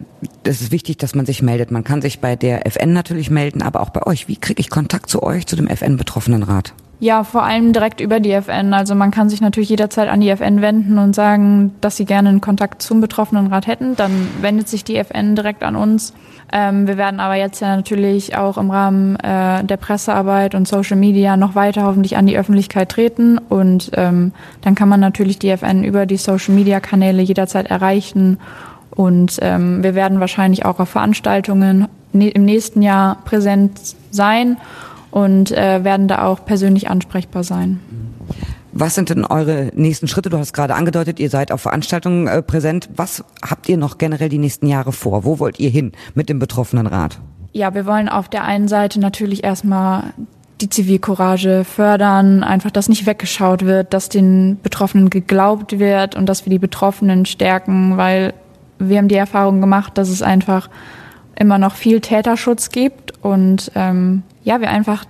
es 0.43 0.61
ist 0.61 0.71
wichtig, 0.71 0.97
dass 0.97 1.15
man 1.15 1.25
sich 1.25 1.41
meldet. 1.41 1.71
Man 1.71 1.83
kann 1.83 2.01
sich 2.01 2.19
bei 2.19 2.35
der 2.35 2.65
FN 2.67 2.93
natürlich 2.93 3.29
melden, 3.29 3.61
aber 3.61 3.79
auch 3.79 3.89
bei 3.89 4.05
euch. 4.05 4.27
Wie 4.27 4.35
kriege 4.35 4.59
ich 4.59 4.69
Kontakt 4.69 5.09
zu 5.09 5.23
euch, 5.23 5.47
zu 5.47 5.55
dem 5.55 5.67
FN-Betroffenenrat? 5.67 6.73
Ja, 7.05 7.23
vor 7.23 7.43
allem 7.43 7.71
direkt 7.71 8.01
über 8.01 8.19
die 8.19 8.31
FN. 8.31 8.73
Also 8.73 8.95
man 8.95 9.11
kann 9.11 9.29
sich 9.29 9.39
natürlich 9.39 9.69
jederzeit 9.69 10.09
an 10.09 10.21
die 10.21 10.29
FN 10.29 10.63
wenden 10.63 10.97
und 10.97 11.13
sagen, 11.13 11.75
dass 11.79 11.97
sie 11.97 12.05
gerne 12.05 12.29
einen 12.29 12.41
Kontakt 12.41 12.81
zum 12.81 12.99
Betroffenenrat 12.99 13.67
hätten. 13.67 13.95
Dann 13.95 14.27
wendet 14.41 14.67
sich 14.67 14.83
die 14.83 14.95
FN 14.95 15.35
direkt 15.35 15.61
an 15.61 15.75
uns. 15.75 16.15
Ähm, 16.51 16.87
wir 16.87 16.97
werden 16.97 17.19
aber 17.19 17.35
jetzt 17.35 17.59
ja 17.59 17.75
natürlich 17.75 18.35
auch 18.35 18.57
im 18.57 18.71
Rahmen 18.71 19.17
äh, 19.17 19.63
der 19.63 19.77
Pressearbeit 19.77 20.55
und 20.55 20.67
Social 20.67 20.97
Media 20.97 21.37
noch 21.37 21.53
weiter 21.53 21.83
hoffentlich 21.83 22.17
an 22.17 22.25
die 22.25 22.39
Öffentlichkeit 22.39 22.89
treten. 22.89 23.37
Und 23.37 23.91
ähm, 23.93 24.31
dann 24.61 24.73
kann 24.73 24.89
man 24.89 24.99
natürlich 24.99 25.37
die 25.37 25.49
FN 25.49 25.83
über 25.83 26.07
die 26.07 26.17
Social 26.17 26.55
Media 26.55 26.79
Kanäle 26.79 27.21
jederzeit 27.21 27.67
erreichen. 27.67 28.39
Und 28.89 29.37
ähm, 29.43 29.83
wir 29.83 29.93
werden 29.93 30.19
wahrscheinlich 30.19 30.65
auch 30.65 30.79
auf 30.79 30.89
Veranstaltungen 30.89 31.87
ne 32.13 32.29
im 32.29 32.45
nächsten 32.45 32.81
Jahr 32.81 33.17
präsent 33.25 33.79
sein 34.09 34.57
und 35.15 35.51
äh, 35.51 35.85
werden 35.85 36.09
da 36.09 36.25
auch 36.25 36.43
persönlich 36.43 36.89
ansprechbar 36.89 37.45
sein. 37.45 37.79
Was 38.73 38.95
sind 38.95 39.09
denn 39.09 39.23
eure 39.23 39.71
nächsten 39.73 40.09
Schritte? 40.09 40.29
Du 40.29 40.37
hast 40.37 40.51
gerade 40.51 40.75
angedeutet, 40.75 41.21
ihr 41.21 41.29
seid 41.29 41.53
auf 41.53 41.61
Veranstaltungen 41.61 42.27
äh, 42.27 42.41
präsent. 42.41 42.89
Was 42.97 43.23
habt 43.41 43.69
ihr 43.69 43.77
noch 43.77 43.97
generell 43.97 44.27
die 44.27 44.39
nächsten 44.39 44.67
Jahre 44.67 44.91
vor? 44.91 45.23
Wo 45.23 45.39
wollt 45.39 45.57
ihr 45.57 45.69
hin 45.69 45.93
mit 46.15 46.27
dem 46.27 46.39
betroffenen 46.39 46.85
Rat? 46.85 47.17
Ja, 47.53 47.73
wir 47.73 47.85
wollen 47.85 48.09
auf 48.09 48.27
der 48.27 48.43
einen 48.43 48.67
Seite 48.67 48.99
natürlich 48.99 49.45
erstmal 49.45 50.11
die 50.59 50.69
Zivilcourage 50.69 51.63
fördern, 51.63 52.43
einfach, 52.43 52.71
dass 52.71 52.89
nicht 52.89 53.05
weggeschaut 53.05 53.63
wird, 53.63 53.93
dass 53.93 54.09
den 54.09 54.59
Betroffenen 54.61 55.09
geglaubt 55.09 55.79
wird 55.79 56.15
und 56.15 56.25
dass 56.25 56.45
wir 56.45 56.49
die 56.49 56.59
Betroffenen 56.59 57.25
stärken, 57.25 57.95
weil 57.95 58.33
wir 58.79 58.97
haben 58.97 59.07
die 59.07 59.15
Erfahrung 59.15 59.61
gemacht, 59.61 59.97
dass 59.97 60.09
es 60.09 60.21
einfach 60.21 60.69
immer 61.39 61.57
noch 61.57 61.75
viel 61.75 62.01
Täterschutz 62.01 62.69
gibt 62.69 63.13
und 63.23 63.71
ähm, 63.75 64.23
ja, 64.45 64.61
wir 64.61 64.69
einfach 64.69 65.03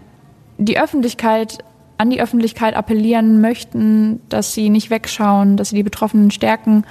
die 0.57 0.79
Öffentlichkeit 0.79 1.59
an 1.97 2.09
die 2.09 2.21
Öffentlichkeit 2.21 2.75
appellieren 2.75 3.39
möchten, 3.39 4.19
dass 4.29 4.53
sie 4.53 4.69
nicht 4.69 4.89
wegschauen, 4.89 5.55
dass 5.55 5.69
sie 5.69 5.77
die 5.77 5.83
Betroffenen 5.83 6.31
stärken. 6.31 6.83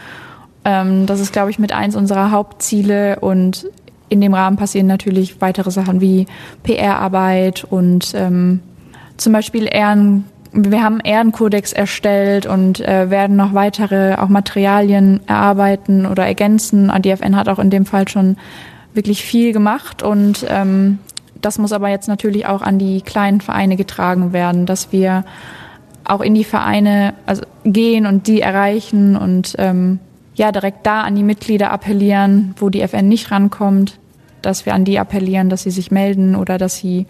Ähm, 0.65 1.07
das 1.07 1.21
ist, 1.21 1.33
glaube 1.33 1.51
ich, 1.51 1.59
mit 1.59 1.73
eins 1.73 1.97
unserer 1.97 2.31
Hauptziele 2.31 3.21
und 3.21 3.67
in 4.09 4.21
dem 4.21 4.35
Rahmen 4.35 4.57
passieren 4.57 4.87
natürlich 4.87 5.41
weitere 5.41 5.71
Sachen 5.71 6.01
wie 6.01 6.27
PR-Arbeit 6.63 7.65
und 7.65 8.13
ähm, 8.15 8.61
zum 9.17 9.33
Beispiel 9.33 9.69
Ehren. 9.71 10.25
Wir 10.53 10.85
haben 10.85 11.01
Ehrenkodex 11.01 11.73
erstellt 11.73 12.47
und 12.47 12.81
äh, 12.81 13.11
werden 13.11 13.35
noch 13.35 13.55
weitere 13.55 14.15
auch 14.15 14.29
Materialien 14.29 15.21
erarbeiten 15.27 16.07
oder 16.07 16.25
ergänzen. 16.25 16.91
ADFN 16.91 17.35
hat 17.35 17.49
auch 17.49 17.59
in 17.59 17.71
dem 17.71 17.87
Fall 17.87 18.07
schon 18.07 18.37
wirklich 18.93 19.25
viel 19.25 19.53
gemacht 19.53 20.05
und 20.05 20.47
ähm, 20.49 21.01
das 21.45 21.59
muss 21.59 21.73
aber 21.73 21.89
jetzt 21.89 22.09
natürlich 22.09 22.47
auch 22.47 22.63
an 22.63 22.79
die 22.79 23.03
kleinen 23.03 23.41
Vereine 23.41 23.77
getragen 23.77 24.33
werden, 24.33 24.67
dass 24.67 24.93
wir 24.93 25.25
auch 26.05 26.21
in 26.21 26.35
die 26.35 26.45
Vereine 26.45 27.15
also 27.27 27.43
gehen 27.65 28.07
und 28.07 28.27
die 28.27 28.41
erreichen 28.41 29.17
und 29.17 29.55
ähm, 29.59 29.99
ja 30.35 30.53
direkt 30.53 30.87
da 30.87 31.03
an 31.03 31.15
die 31.15 31.23
Mitglieder 31.23 31.71
appellieren, 31.71 32.55
wo 32.59 32.69
die 32.69 32.81
FN 32.81 33.09
nicht 33.09 33.31
rankommt, 33.31 33.99
dass 34.43 34.67
wir 34.67 34.75
an 34.75 34.85
die 34.85 34.99
appellieren, 34.99 35.49
dass 35.49 35.63
sie 35.63 35.71
sich 35.71 35.91
melden 35.91 36.37
oder 36.37 36.59
dass 36.59 36.77
sie 36.77 37.07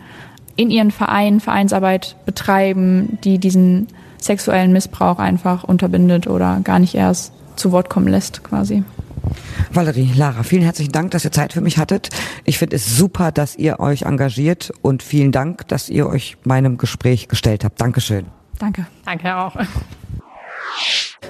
in 0.57 0.71
ihren 0.71 0.91
Vereinen 0.91 1.41
Vereinsarbeit 1.41 2.17
betreiben, 2.27 3.19
die 3.25 3.39
diesen 3.39 3.89
sexuellen 4.21 4.73
Missbrauch 4.73 5.19
einfach 5.19 5.65
unterbindet 5.65 6.27
oder 6.27 6.61
gar 6.63 6.79
nicht 6.79 6.95
erst 6.95 7.33
zu 7.57 7.73
Wort 7.73 7.91
kommen 7.91 8.09
lässt 8.09 8.45
quasi. 8.45 8.85
Valerie, 9.73 10.13
Lara, 10.15 10.43
vielen 10.43 10.63
herzlichen 10.63 10.93
Dank, 10.93 11.11
dass 11.11 11.25
ihr 11.25 11.33
Zeit 11.33 11.53
für 11.53 11.61
mich 11.61 11.79
hattet. 11.79 12.11
Ich 12.45 12.59
finde 12.59 12.77
es 12.77 12.97
super, 12.97 13.33
dass 13.33 13.57
ihr 13.57 13.81
euch 13.81 14.03
engagiert 14.03 14.73
und 14.83 15.03
vielen 15.03 15.33
Dank, 15.33 15.67
dass 15.69 15.89
ihr 15.89 16.07
euch 16.07 16.37
meinem 16.45 16.79
Gespräch 16.79 17.29
gestellt 17.29 17.65
habt. 17.65 17.81
Dankeschön. 17.81 18.27
Danke. 18.59 18.87
Danke 19.05 19.37
auch. 19.37 19.57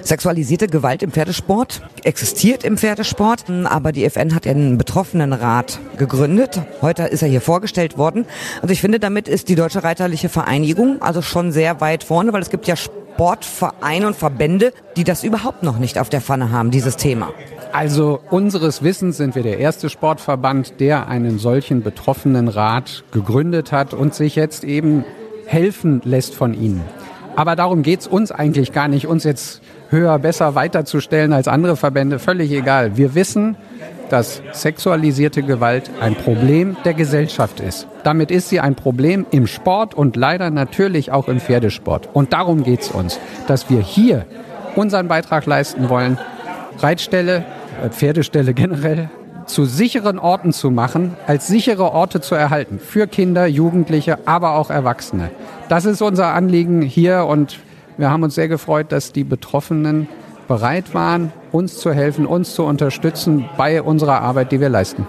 Sexualisierte 0.01 0.67
Gewalt 0.67 1.01
im 1.01 1.11
Pferdesport 1.11 1.81
existiert 2.03 2.63
im 2.63 2.77
Pferdesport, 2.77 3.45
aber 3.49 3.91
die 3.91 4.05
FN 4.05 4.35
hat 4.35 4.45
einen 4.45 4.77
Betroffenenrat 4.77 5.79
gegründet. 5.97 6.61
Heute 6.81 7.03
ist 7.03 7.23
er 7.23 7.27
hier 7.27 7.41
vorgestellt 7.41 7.97
worden. 7.97 8.25
Also 8.61 8.71
ich 8.71 8.81
finde, 8.81 8.99
damit 8.99 9.27
ist 9.27 9.49
die 9.49 9.55
Deutsche 9.55 9.83
Reiterliche 9.83 10.29
Vereinigung 10.29 11.01
also 11.01 11.21
schon 11.21 11.51
sehr 11.51 11.81
weit 11.81 12.03
vorne, 12.03 12.33
weil 12.33 12.41
es 12.41 12.49
gibt 12.49 12.67
ja 12.67 12.75
Sportvereine 12.75 14.05
und 14.05 14.15
Verbände, 14.15 14.73
die 14.95 15.03
das 15.03 15.23
überhaupt 15.23 15.63
noch 15.63 15.79
nicht 15.79 15.97
auf 15.97 16.09
der 16.09 16.21
Pfanne 16.21 16.51
haben, 16.51 16.69
dieses 16.69 16.97
Thema. 16.97 17.31
Also 17.77 18.21
unseres 18.29 18.83
Wissens 18.83 19.17
sind 19.17 19.35
wir 19.35 19.43
der 19.43 19.59
erste 19.59 19.89
Sportverband, 19.89 20.79
der 20.79 21.09
einen 21.09 21.39
solchen 21.39 21.83
betroffenen 21.83 22.47
Rat 22.47 23.03
gegründet 23.11 23.73
hat 23.73 23.93
und 23.93 24.15
sich 24.15 24.37
jetzt 24.37 24.63
eben 24.63 25.03
helfen 25.45 26.01
lässt 26.05 26.35
von 26.35 26.53
ihnen. 26.53 26.83
Aber 27.35 27.57
darum 27.57 27.83
geht's 27.83 28.07
uns 28.07 28.31
eigentlich 28.31 28.71
gar 28.71 28.87
nicht, 28.87 29.07
uns 29.07 29.25
jetzt 29.25 29.59
höher, 29.89 30.17
besser 30.19 30.55
weiterzustellen 30.55 31.33
als 31.33 31.49
andere 31.49 31.75
Verbände, 31.75 32.17
völlig 32.17 32.49
egal. 32.53 32.95
Wir 32.95 33.13
wissen, 33.13 33.57
dass 34.09 34.41
sexualisierte 34.53 35.43
Gewalt 35.43 35.91
ein 35.99 36.15
Problem 36.15 36.77
der 36.85 36.93
Gesellschaft 36.93 37.59
ist. 37.59 37.87
Damit 38.05 38.31
ist 38.31 38.47
sie 38.47 38.61
ein 38.61 38.75
Problem 38.75 39.25
im 39.31 39.47
Sport 39.47 39.93
und 39.93 40.15
leider 40.15 40.49
natürlich 40.49 41.11
auch 41.11 41.27
im 41.27 41.41
Pferdesport. 41.41 42.07
Und 42.13 42.31
darum 42.31 42.63
geht's 42.63 42.89
uns, 42.89 43.19
dass 43.47 43.69
wir 43.69 43.81
hier 43.81 44.25
unseren 44.77 45.09
Beitrag 45.09 45.45
leisten 45.45 45.89
wollen, 45.89 46.17
Reitställe, 46.79 47.37
äh, 47.37 47.64
Pferdeställe 47.89 48.53
generell 48.53 49.09
zu 49.45 49.65
sicheren 49.65 50.17
Orten 50.17 50.53
zu 50.53 50.71
machen, 50.71 51.15
als 51.27 51.47
sichere 51.47 51.91
Orte 51.91 52.21
zu 52.21 52.35
erhalten. 52.35 52.79
Für 52.79 53.07
Kinder, 53.07 53.45
Jugendliche, 53.45 54.19
aber 54.25 54.55
auch 54.55 54.69
Erwachsene. 54.69 55.29
Das 55.69 55.85
ist 55.85 56.01
unser 56.01 56.33
Anliegen 56.33 56.81
hier 56.81 57.25
und 57.25 57.59
wir 57.97 58.09
haben 58.09 58.23
uns 58.23 58.35
sehr 58.35 58.47
gefreut, 58.47 58.91
dass 58.91 59.11
die 59.11 59.23
Betroffenen 59.23 60.07
bereit 60.47 60.93
waren, 60.93 61.31
uns 61.51 61.77
zu 61.77 61.93
helfen, 61.93 62.25
uns 62.25 62.53
zu 62.53 62.63
unterstützen 62.63 63.45
bei 63.57 63.81
unserer 63.81 64.21
Arbeit, 64.21 64.51
die 64.51 64.59
wir 64.59 64.69
leisten. 64.69 65.07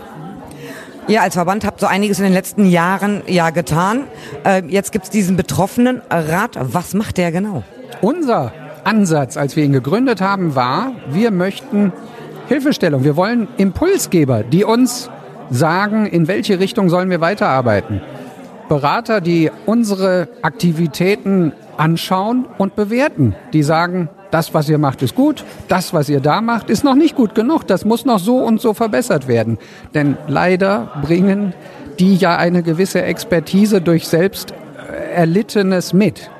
Ihr 1.08 1.22
als 1.22 1.34
Verband 1.34 1.64
habt 1.64 1.80
so 1.80 1.86
einiges 1.86 2.18
in 2.18 2.24
den 2.24 2.32
letzten 2.32 2.66
Jahren 2.66 3.22
ja 3.28 3.50
getan. 3.50 4.04
Äh, 4.44 4.64
jetzt 4.66 4.90
gibt 4.90 5.04
es 5.04 5.10
diesen 5.10 5.36
Betroffenenrat. 5.36 6.58
Was 6.60 6.94
macht 6.94 7.16
der 7.16 7.30
genau? 7.30 7.62
Unser 8.00 8.52
Ansatz, 8.82 9.36
als 9.36 9.54
wir 9.54 9.64
ihn 9.64 9.72
gegründet 9.72 10.20
haben, 10.20 10.56
war, 10.56 10.92
wir 11.10 11.30
möchten 11.30 11.92
Hilfestellung. 12.48 13.04
Wir 13.04 13.16
wollen 13.16 13.48
Impulsgeber, 13.56 14.42
die 14.42 14.64
uns 14.64 15.10
sagen, 15.50 16.06
in 16.06 16.28
welche 16.28 16.58
Richtung 16.58 16.88
sollen 16.88 17.10
wir 17.10 17.20
weiterarbeiten. 17.20 18.00
Berater, 18.68 19.20
die 19.20 19.50
unsere 19.64 20.28
Aktivitäten 20.42 21.52
anschauen 21.76 22.46
und 22.58 22.74
bewerten. 22.76 23.34
Die 23.52 23.62
sagen, 23.62 24.08
das, 24.30 24.54
was 24.54 24.68
ihr 24.68 24.78
macht, 24.78 25.02
ist 25.02 25.14
gut, 25.14 25.44
das, 25.68 25.92
was 25.92 26.08
ihr 26.08 26.20
da 26.20 26.40
macht, 26.40 26.70
ist 26.70 26.84
noch 26.84 26.94
nicht 26.94 27.16
gut 27.16 27.34
genug, 27.34 27.66
das 27.66 27.84
muss 27.84 28.04
noch 28.04 28.18
so 28.18 28.38
und 28.38 28.60
so 28.60 28.74
verbessert 28.74 29.28
werden. 29.28 29.58
Denn 29.94 30.16
leider 30.26 30.90
bringen 31.02 31.54
die 31.98 32.16
ja 32.16 32.36
eine 32.36 32.62
gewisse 32.62 33.02
Expertise 33.02 33.80
durch 33.80 34.06
selbst 34.06 34.52
Erlittenes 35.14 35.92
mit. 35.92 36.30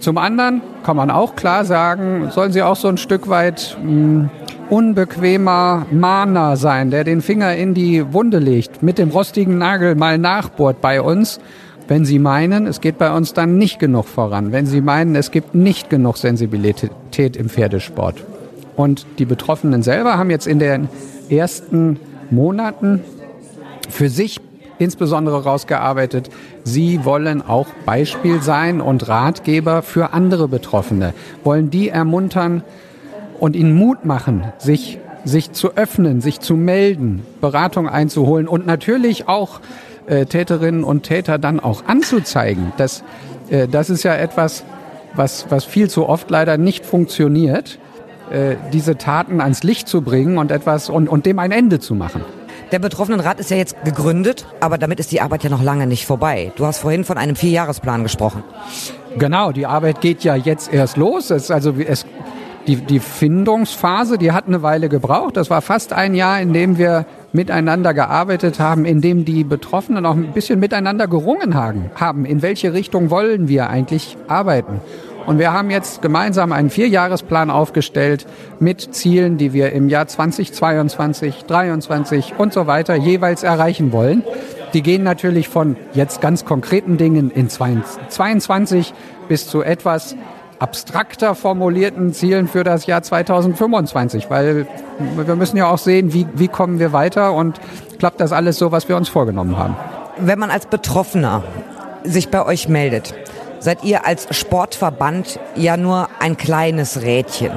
Zum 0.00 0.18
anderen 0.18 0.62
kann 0.82 0.96
man 0.96 1.10
auch 1.10 1.36
klar 1.36 1.64
sagen, 1.64 2.30
sollen 2.30 2.52
sie 2.52 2.62
auch 2.62 2.76
so 2.76 2.88
ein 2.88 2.98
Stück 2.98 3.28
weit 3.28 3.76
mh, 3.80 3.88
hm, 3.88 4.30
unbequemer 4.72 5.84
Mahner 5.90 6.56
sein, 6.56 6.90
der 6.90 7.04
den 7.04 7.20
Finger 7.20 7.54
in 7.54 7.74
die 7.74 8.10
Wunde 8.14 8.38
legt, 8.38 8.82
mit 8.82 8.96
dem 8.96 9.10
rostigen 9.10 9.58
Nagel 9.58 9.96
mal 9.96 10.16
nachbohrt 10.16 10.80
bei 10.80 11.02
uns, 11.02 11.40
wenn 11.88 12.06
Sie 12.06 12.18
meinen, 12.18 12.66
es 12.66 12.80
geht 12.80 12.96
bei 12.96 13.14
uns 13.14 13.34
dann 13.34 13.58
nicht 13.58 13.78
genug 13.78 14.06
voran, 14.06 14.50
wenn 14.50 14.64
Sie 14.64 14.80
meinen, 14.80 15.14
es 15.14 15.30
gibt 15.30 15.54
nicht 15.54 15.90
genug 15.90 16.16
Sensibilität 16.16 17.36
im 17.36 17.50
Pferdesport. 17.50 18.24
Und 18.74 19.04
die 19.18 19.26
Betroffenen 19.26 19.82
selber 19.82 20.16
haben 20.16 20.30
jetzt 20.30 20.46
in 20.46 20.58
den 20.58 20.88
ersten 21.28 22.00
Monaten 22.30 23.04
für 23.90 24.08
sich 24.08 24.40
insbesondere 24.78 25.44
rausgearbeitet, 25.44 26.30
sie 26.64 27.04
wollen 27.04 27.42
auch 27.42 27.66
Beispiel 27.84 28.40
sein 28.40 28.80
und 28.80 29.06
Ratgeber 29.06 29.82
für 29.82 30.14
andere 30.14 30.48
Betroffene, 30.48 31.12
wollen 31.44 31.68
die 31.68 31.90
ermuntern 31.90 32.62
und 33.42 33.56
ihnen 33.56 33.74
Mut 33.74 34.04
machen, 34.04 34.44
sich, 34.58 35.00
sich 35.24 35.50
zu 35.50 35.74
öffnen, 35.74 36.20
sich 36.20 36.38
zu 36.38 36.54
melden, 36.54 37.26
Beratung 37.40 37.88
einzuholen 37.88 38.46
und 38.46 38.68
natürlich 38.68 39.26
auch 39.26 39.58
äh, 40.06 40.26
Täterinnen 40.26 40.84
und 40.84 41.02
Täter 41.02 41.38
dann 41.38 41.58
auch 41.58 41.84
anzuzeigen. 41.86 42.72
Das, 42.76 43.02
äh, 43.50 43.66
das 43.66 43.90
ist 43.90 44.04
ja 44.04 44.14
etwas, 44.14 44.62
was, 45.16 45.46
was 45.48 45.64
viel 45.64 45.90
zu 45.90 46.08
oft 46.08 46.30
leider 46.30 46.56
nicht 46.56 46.86
funktioniert, 46.86 47.80
äh, 48.30 48.54
diese 48.72 48.96
Taten 48.96 49.40
ans 49.40 49.64
Licht 49.64 49.88
zu 49.88 50.02
bringen 50.02 50.38
und 50.38 50.52
etwas 50.52 50.88
und, 50.88 51.08
und 51.08 51.26
dem 51.26 51.40
ein 51.40 51.50
Ende 51.50 51.80
zu 51.80 51.96
machen. 51.96 52.22
Der 52.70 52.78
Betroffenenrat 52.78 53.40
ist 53.40 53.50
ja 53.50 53.56
jetzt 53.56 53.74
gegründet, 53.84 54.46
aber 54.60 54.78
damit 54.78 55.00
ist 55.00 55.10
die 55.10 55.20
Arbeit 55.20 55.42
ja 55.42 55.50
noch 55.50 55.64
lange 55.64 55.88
nicht 55.88 56.06
vorbei. 56.06 56.52
Du 56.54 56.64
hast 56.64 56.78
vorhin 56.78 57.02
von 57.02 57.18
einem 57.18 57.34
Vierjahresplan 57.34 58.04
gesprochen. 58.04 58.44
Genau, 59.18 59.50
die 59.50 59.66
Arbeit 59.66 60.00
geht 60.00 60.22
ja 60.22 60.36
jetzt 60.36 60.72
erst 60.72 60.96
los. 60.96 61.30
Es, 61.30 61.50
also 61.50 61.74
es, 61.76 62.06
die, 62.66 62.76
die 62.76 63.00
Findungsphase, 63.00 64.18
die 64.18 64.32
hat 64.32 64.46
eine 64.46 64.62
Weile 64.62 64.88
gebraucht. 64.88 65.36
Das 65.36 65.50
war 65.50 65.62
fast 65.62 65.92
ein 65.92 66.14
Jahr, 66.14 66.40
in 66.40 66.52
dem 66.52 66.78
wir 66.78 67.06
miteinander 67.32 67.94
gearbeitet 67.94 68.60
haben, 68.60 68.84
in 68.84 69.00
dem 69.00 69.24
die 69.24 69.44
Betroffenen 69.44 70.06
auch 70.06 70.14
ein 70.14 70.32
bisschen 70.32 70.60
miteinander 70.60 71.08
gerungen 71.08 71.54
haben. 71.54 72.24
In 72.24 72.42
welche 72.42 72.72
Richtung 72.72 73.10
wollen 73.10 73.48
wir 73.48 73.68
eigentlich 73.70 74.16
arbeiten? 74.28 74.80
Und 75.26 75.38
wir 75.38 75.52
haben 75.52 75.70
jetzt 75.70 76.02
gemeinsam 76.02 76.52
einen 76.52 76.70
Vierjahresplan 76.70 77.50
aufgestellt 77.50 78.26
mit 78.58 78.94
Zielen, 78.94 79.38
die 79.38 79.52
wir 79.52 79.72
im 79.72 79.88
Jahr 79.88 80.06
2022, 80.06 81.46
2023 81.46 82.34
und 82.38 82.52
so 82.52 82.66
weiter 82.66 82.96
jeweils 82.96 83.42
erreichen 83.42 83.92
wollen. 83.92 84.24
Die 84.74 84.82
gehen 84.82 85.02
natürlich 85.02 85.48
von 85.48 85.76
jetzt 85.92 86.20
ganz 86.20 86.44
konkreten 86.44 86.96
Dingen 86.96 87.30
in 87.30 87.48
2022 87.48 88.94
bis 89.28 89.46
zu 89.46 89.62
etwas 89.62 90.16
abstrakter 90.62 91.34
formulierten 91.34 92.12
Zielen 92.12 92.46
für 92.46 92.62
das 92.62 92.86
Jahr 92.86 93.02
2025, 93.02 94.30
weil 94.30 94.68
wir 95.16 95.34
müssen 95.34 95.56
ja 95.56 95.68
auch 95.68 95.78
sehen, 95.78 96.14
wie, 96.14 96.26
wie 96.34 96.46
kommen 96.46 96.78
wir 96.78 96.92
weiter 96.92 97.32
und 97.34 97.60
klappt 97.98 98.20
das 98.20 98.32
alles 98.32 98.58
so, 98.58 98.70
was 98.70 98.88
wir 98.88 98.96
uns 98.96 99.08
vorgenommen 99.08 99.58
haben. 99.58 99.76
Wenn 100.18 100.38
man 100.38 100.50
als 100.50 100.66
Betroffener 100.66 101.42
sich 102.04 102.28
bei 102.28 102.46
euch 102.46 102.68
meldet, 102.68 103.12
seid 103.58 103.82
ihr 103.82 104.06
als 104.06 104.28
Sportverband 104.30 105.40
ja 105.56 105.76
nur 105.76 106.08
ein 106.20 106.36
kleines 106.36 107.02
Rädchen. 107.02 107.52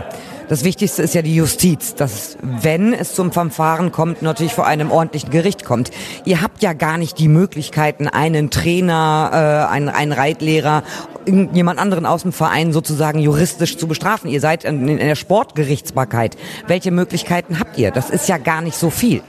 Das 0.48 0.64
Wichtigste 0.64 1.02
ist 1.02 1.16
ja 1.16 1.24
die 1.24 1.36
Justiz, 1.36 1.96
dass 1.96 2.38
wenn 2.42 2.94
es 2.94 3.16
zum 3.16 3.32
Verfahren 3.32 3.92
kommt, 3.92 4.22
natürlich 4.22 4.54
vor 4.54 4.68
einem 4.68 4.92
ordentlichen 4.92 5.32
Gericht 5.32 5.66
kommt. 5.66 5.90
Ihr 6.24 6.42
habt 6.42 6.62
ja 6.62 6.74
gar 6.74 7.00
nicht 7.00 7.18
die 7.18 7.28
Möglichkeiten, 7.28 8.08
einen 8.08 8.52
Trainer, 8.52 9.68
äh, 9.70 9.74
einen, 9.74 9.90
einen 9.90 10.12
Reitlehrer, 10.12 10.84
jemand 11.26 11.80
anderen 11.80 12.06
aus 12.06 12.22
dem 12.22 12.32
Verein 12.32 12.74
sozusagen 12.74 13.20
juristisch 13.20 13.78
zu 13.78 13.88
bestrafen. 13.88 14.30
Ihr 14.30 14.40
seid 14.40 14.66
in, 14.66 14.88
in 14.88 14.98
der 14.98 15.16
Sportgerichtsbarkeit. 15.16 16.38
Welche 16.68 16.92
Möglichkeiten 16.92 17.60
habt 17.60 17.80
ihr? 17.80 17.90
Das 17.90 18.12
ist 18.12 18.30
ja 18.30 18.38
gar 18.38 18.62
nicht 18.62 18.78
so 18.78 18.92
viel. 18.92 19.22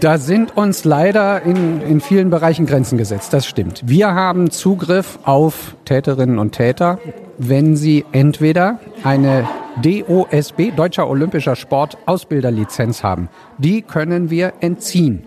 Da 0.00 0.18
sind 0.18 0.56
uns 0.56 0.84
leider 0.84 1.42
in, 1.42 1.80
in 1.82 2.00
vielen 2.00 2.30
Bereichen 2.30 2.66
Grenzen 2.66 2.98
gesetzt, 2.98 3.32
das 3.32 3.46
stimmt. 3.46 3.82
Wir 3.86 4.12
haben 4.12 4.50
Zugriff 4.50 5.20
auf 5.22 5.76
Täterinnen 5.84 6.40
und 6.40 6.50
Täter, 6.52 6.98
wenn 7.38 7.76
sie 7.76 8.04
entweder 8.10 8.80
eine 9.04 9.48
DOSB, 9.82 10.70
Deutscher 10.76 11.08
Olympischer 11.08 11.56
Sport 11.56 11.98
Ausbilderlizenz 12.06 13.02
haben. 13.02 13.28
Die 13.58 13.82
können 13.82 14.30
wir 14.30 14.54
entziehen, 14.60 15.26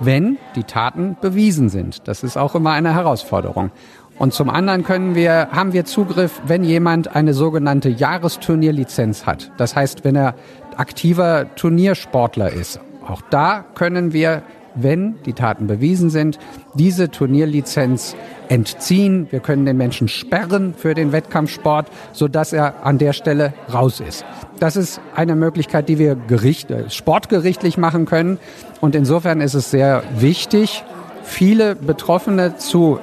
wenn 0.00 0.36
die 0.54 0.64
Taten 0.64 1.16
bewiesen 1.20 1.68
sind. 1.68 2.06
Das 2.06 2.22
ist 2.22 2.36
auch 2.36 2.54
immer 2.54 2.72
eine 2.72 2.94
Herausforderung. 2.94 3.70
Und 4.18 4.32
zum 4.32 4.48
anderen 4.48 4.84
können 4.84 5.14
wir, 5.14 5.48
haben 5.50 5.72
wir 5.72 5.84
Zugriff, 5.84 6.40
wenn 6.46 6.62
jemand 6.62 7.16
eine 7.16 7.34
sogenannte 7.34 7.88
Jahresturnierlizenz 7.88 9.26
hat. 9.26 9.50
Das 9.56 9.74
heißt, 9.74 10.04
wenn 10.04 10.14
er 10.14 10.34
aktiver 10.76 11.46
Turniersportler 11.56 12.52
ist, 12.52 12.80
auch 13.06 13.22
da 13.30 13.64
können 13.74 14.12
wir, 14.12 14.42
wenn 14.74 15.16
die 15.24 15.32
Taten 15.32 15.66
bewiesen 15.66 16.10
sind, 16.10 16.38
diese 16.74 17.10
Turnierlizenz 17.10 18.16
entziehen. 18.48 19.28
Wir 19.30 19.40
können 19.40 19.64
den 19.64 19.76
Menschen 19.76 20.08
sperren 20.08 20.74
für 20.76 20.94
den 20.94 21.12
Wettkampfsport, 21.12 21.86
sodass 22.12 22.52
er 22.52 22.84
an 22.84 22.98
der 22.98 23.12
Stelle 23.12 23.54
raus 23.72 24.00
ist. 24.00 24.24
Das 24.58 24.76
ist 24.76 25.00
eine 25.14 25.36
Möglichkeit, 25.36 25.88
die 25.88 25.98
wir 25.98 26.14
gericht, 26.14 26.70
äh, 26.70 26.90
sportgerichtlich 26.90 27.78
machen 27.78 28.06
können. 28.06 28.38
Und 28.80 28.94
insofern 28.94 29.40
ist 29.40 29.54
es 29.54 29.70
sehr 29.70 30.02
wichtig, 30.16 30.84
viele 31.22 31.74
Betroffene 31.74 32.56
zu 32.56 32.98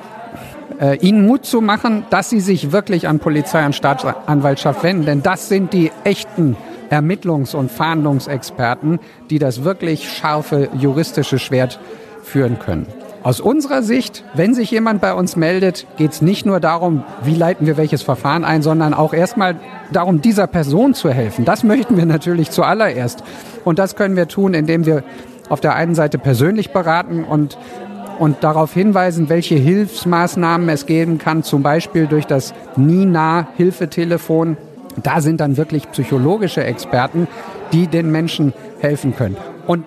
äh, 0.80 0.98
ihnen 0.98 1.26
Mut 1.26 1.46
zu 1.46 1.62
machen, 1.62 2.06
dass 2.10 2.30
sie 2.30 2.40
sich 2.40 2.72
wirklich 2.72 3.08
an 3.08 3.20
Polizei 3.20 3.66
und 3.66 3.76
Staatsanwaltschaft 3.76 4.84
wenden. 4.84 5.06
Denn 5.06 5.24
das 5.24 5.50
sind 5.50 5.74
die 5.74 5.92
echten 6.04 6.56
Ermittlungs- 6.92 7.56
und 7.56 7.72
Fahndungsexperten, 7.72 9.00
die 9.30 9.40
das 9.40 9.64
wirklich 9.64 10.12
scharfe 10.12 10.70
juristische 10.78 11.40
Schwert 11.40 11.80
führen 12.22 12.60
können. 12.60 12.86
Aus 13.24 13.40
unserer 13.40 13.84
Sicht, 13.84 14.24
wenn 14.34 14.56
sich 14.56 14.72
jemand 14.72 15.00
bei 15.00 15.14
uns 15.14 15.36
meldet, 15.36 15.86
geht 15.98 16.12
es 16.12 16.22
nicht 16.24 16.46
nur 16.48 16.60
darum, 16.60 17.04
wie 17.24 17.36
leiten 17.36 17.68
wir 17.68 17.78
welches 17.78 18.02
Verfahren 18.02 18.44
ein, 18.44 18.64
sondern 18.64 18.96
auch 18.96 19.14
erstmal 19.14 19.58
darum, 19.92 20.22
dieser 20.22 20.48
Person 20.48 20.96
zu 20.96 21.12
helfen. 21.12 21.46
Das 21.46 21.64
möchten 21.64 21.98
wir 21.98 22.08
natürlich 22.08 22.50
zuallererst. 22.50 23.24
Und 23.64 23.78
das 23.78 23.96
können 23.96 24.16
wir 24.16 24.28
tun, 24.28 24.56
indem 24.56 24.88
wir 24.88 25.04
auf 25.50 25.62
der 25.62 25.76
einen 25.76 25.94
Seite 25.94 26.18
persönlich 26.18 26.72
beraten 26.72 27.24
und, 27.24 27.60
und 28.18 28.44
darauf 28.44 28.74
hinweisen, 28.74 29.30
welche 29.30 29.56
Hilfsmaßnahmen 29.56 30.68
es 30.70 30.88
geben 30.88 31.20
kann, 31.20 31.44
zum 31.44 31.62
Beispiel 31.62 32.08
durch 32.08 32.26
das 32.26 32.56
NINA-Hilfetelefon 32.76 34.58
Da 35.04 35.22
sind 35.22 35.42
dann 35.42 35.58
wirklich 35.58 35.92
psychologische 35.92 36.64
Experten, 36.64 37.28
die 37.72 37.88
den 37.88 38.12
Menschen 38.12 38.54
helfen 38.80 39.16
können. 39.16 39.38
Und 39.68 39.86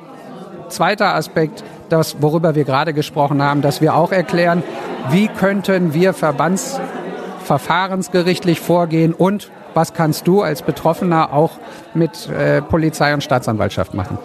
zweiter 0.68 1.14
Aspekt, 1.14 1.64
das, 1.88 2.16
worüber 2.20 2.54
wir 2.54 2.64
gerade 2.64 2.92
gesprochen 2.94 3.42
haben, 3.42 3.60
dass 3.62 3.80
wir 3.80 3.94
auch 3.94 4.12
erklären, 4.12 4.62
wie 5.10 5.26
könnten 5.28 5.94
wir 5.94 6.12
verbandsverfahrensgerichtlich 6.14 8.60
vorgehen 8.60 9.12
und 9.12 9.50
was 9.74 9.92
kannst 9.92 10.26
du 10.26 10.40
als 10.42 10.62
Betroffener 10.62 11.32
auch 11.32 11.52
mit 11.94 12.28
äh, 12.30 12.62
Polizei 12.62 13.12
und 13.12 13.22
Staatsanwaltschaft 13.22 13.92
machen. 13.94 14.18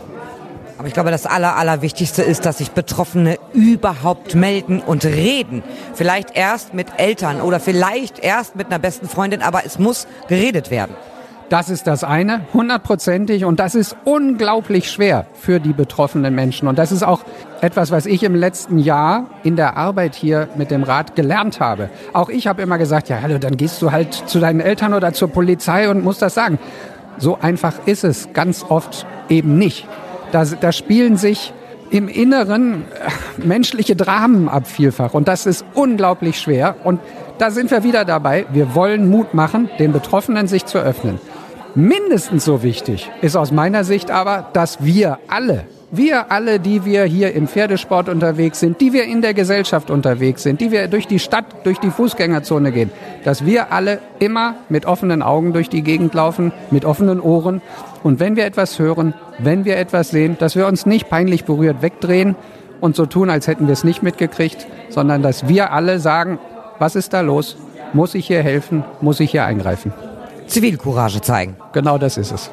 Aber 0.79 0.87
ich 0.87 0.93
glaube, 0.93 1.11
das 1.11 1.25
Aller, 1.25 1.57
Allerwichtigste 1.57 2.23
ist, 2.23 2.45
dass 2.45 2.59
sich 2.59 2.71
Betroffene 2.71 3.37
überhaupt 3.51 4.33
melden 4.33 4.79
und 4.79 5.03
reden. 5.03 5.61
Vielleicht 5.93 6.37
erst 6.37 6.73
mit 6.73 6.87
Eltern 6.95 7.41
oder 7.41 7.59
vielleicht 7.59 8.19
erst 8.19 8.55
mit 8.55 8.67
einer 8.67 8.79
besten 8.79 9.09
Freundin, 9.09 9.41
aber 9.41 9.65
es 9.65 9.77
muss 9.77 10.07
geredet 10.29 10.71
werden. 10.71 10.95
Das 11.49 11.69
ist 11.69 11.85
das 11.85 12.05
eine, 12.05 12.45
hundertprozentig. 12.53 13.43
Und 13.43 13.59
das 13.59 13.75
ist 13.75 13.97
unglaublich 14.05 14.89
schwer 14.89 15.25
für 15.33 15.59
die 15.59 15.73
betroffenen 15.73 16.33
Menschen. 16.33 16.69
Und 16.69 16.79
das 16.79 16.93
ist 16.93 17.03
auch 17.03 17.25
etwas, 17.59 17.91
was 17.91 18.05
ich 18.05 18.23
im 18.23 18.33
letzten 18.33 18.79
Jahr 18.79 19.25
in 19.43 19.57
der 19.57 19.75
Arbeit 19.75 20.15
hier 20.15 20.47
mit 20.55 20.71
dem 20.71 20.83
Rat 20.83 21.13
gelernt 21.13 21.59
habe. 21.59 21.89
Auch 22.13 22.29
ich 22.29 22.47
habe 22.47 22.61
immer 22.61 22.77
gesagt, 22.77 23.09
ja, 23.09 23.21
hallo, 23.21 23.37
dann 23.37 23.57
gehst 23.57 23.81
du 23.81 23.91
halt 23.91 24.13
zu 24.13 24.39
deinen 24.39 24.61
Eltern 24.61 24.93
oder 24.93 25.11
zur 25.11 25.27
Polizei 25.27 25.89
und 25.89 26.05
musst 26.05 26.21
das 26.21 26.35
sagen. 26.35 26.57
So 27.17 27.37
einfach 27.41 27.73
ist 27.85 28.05
es 28.05 28.31
ganz 28.31 28.63
oft 28.63 29.05
eben 29.27 29.57
nicht. 29.57 29.85
Da, 30.31 30.45
da 30.45 30.71
spielen 30.71 31.17
sich 31.17 31.53
im 31.89 32.07
Inneren 32.07 32.83
äh, 32.83 33.45
menschliche 33.45 33.95
Dramen 33.95 34.49
ab 34.49 34.67
vielfach. 34.67 35.13
Und 35.13 35.27
das 35.27 35.45
ist 35.45 35.65
unglaublich 35.73 36.39
schwer. 36.39 36.75
Und 36.83 36.99
da 37.37 37.51
sind 37.51 37.71
wir 37.71 37.83
wieder 37.83 38.05
dabei. 38.05 38.45
Wir 38.51 38.75
wollen 38.75 39.09
Mut 39.09 39.33
machen, 39.33 39.69
den 39.79 39.91
Betroffenen 39.91 40.47
sich 40.47 40.65
zu 40.65 40.77
öffnen. 40.77 41.19
Mindestens 41.75 42.45
so 42.45 42.63
wichtig 42.63 43.09
ist 43.21 43.35
aus 43.35 43.51
meiner 43.51 43.83
Sicht 43.83 44.11
aber, 44.11 44.49
dass 44.53 44.83
wir 44.83 45.19
alle, 45.27 45.65
wir 45.91 46.31
alle, 46.31 46.59
die 46.59 46.85
wir 46.85 47.03
hier 47.05 47.33
im 47.33 47.47
Pferdesport 47.47 48.09
unterwegs 48.09 48.59
sind, 48.59 48.79
die 48.79 48.93
wir 48.93 49.05
in 49.05 49.21
der 49.21 49.33
Gesellschaft 49.33 49.89
unterwegs 49.89 50.43
sind, 50.43 50.61
die 50.61 50.71
wir 50.71 50.87
durch 50.87 51.07
die 51.07 51.19
Stadt, 51.19 51.45
durch 51.63 51.79
die 51.79 51.89
Fußgängerzone 51.89 52.71
gehen, 52.71 52.91
dass 53.23 53.45
wir 53.45 53.71
alle 53.71 53.99
immer 54.19 54.55
mit 54.69 54.85
offenen 54.85 55.21
Augen 55.21 55.53
durch 55.53 55.69
die 55.69 55.81
Gegend 55.81 56.13
laufen, 56.13 56.51
mit 56.69 56.85
offenen 56.85 57.19
Ohren. 57.19 57.61
Und 58.03 58.19
wenn 58.19 58.35
wir 58.35 58.45
etwas 58.45 58.77
hören, 58.77 59.13
wenn 59.39 59.65
wir 59.65 59.77
etwas 59.77 60.09
sehen, 60.09 60.37
dass 60.39 60.55
wir 60.55 60.67
uns 60.67 60.85
nicht 60.85 61.09
peinlich 61.09 61.45
berührt 61.45 61.81
wegdrehen 61.81 62.35
und 62.81 62.95
so 62.95 63.05
tun, 63.05 63.29
als 63.29 63.47
hätten 63.47 63.67
wir 63.67 63.73
es 63.73 63.83
nicht 63.83 64.03
mitgekriegt, 64.03 64.67
sondern 64.89 65.21
dass 65.23 65.47
wir 65.47 65.73
alle 65.73 65.99
sagen, 65.99 66.39
was 66.77 66.95
ist 66.95 67.13
da 67.13 67.21
los? 67.21 67.57
Muss 67.93 68.13
ich 68.13 68.27
hier 68.27 68.43
helfen? 68.43 68.83
Muss 69.01 69.19
ich 69.19 69.31
hier 69.31 69.45
eingreifen? 69.45 69.91
Zivilcourage 70.45 71.21
zeigen. 71.21 71.55
Genau 71.73 71.97
das 71.97 72.17
ist 72.17 72.31
es. 72.31 72.51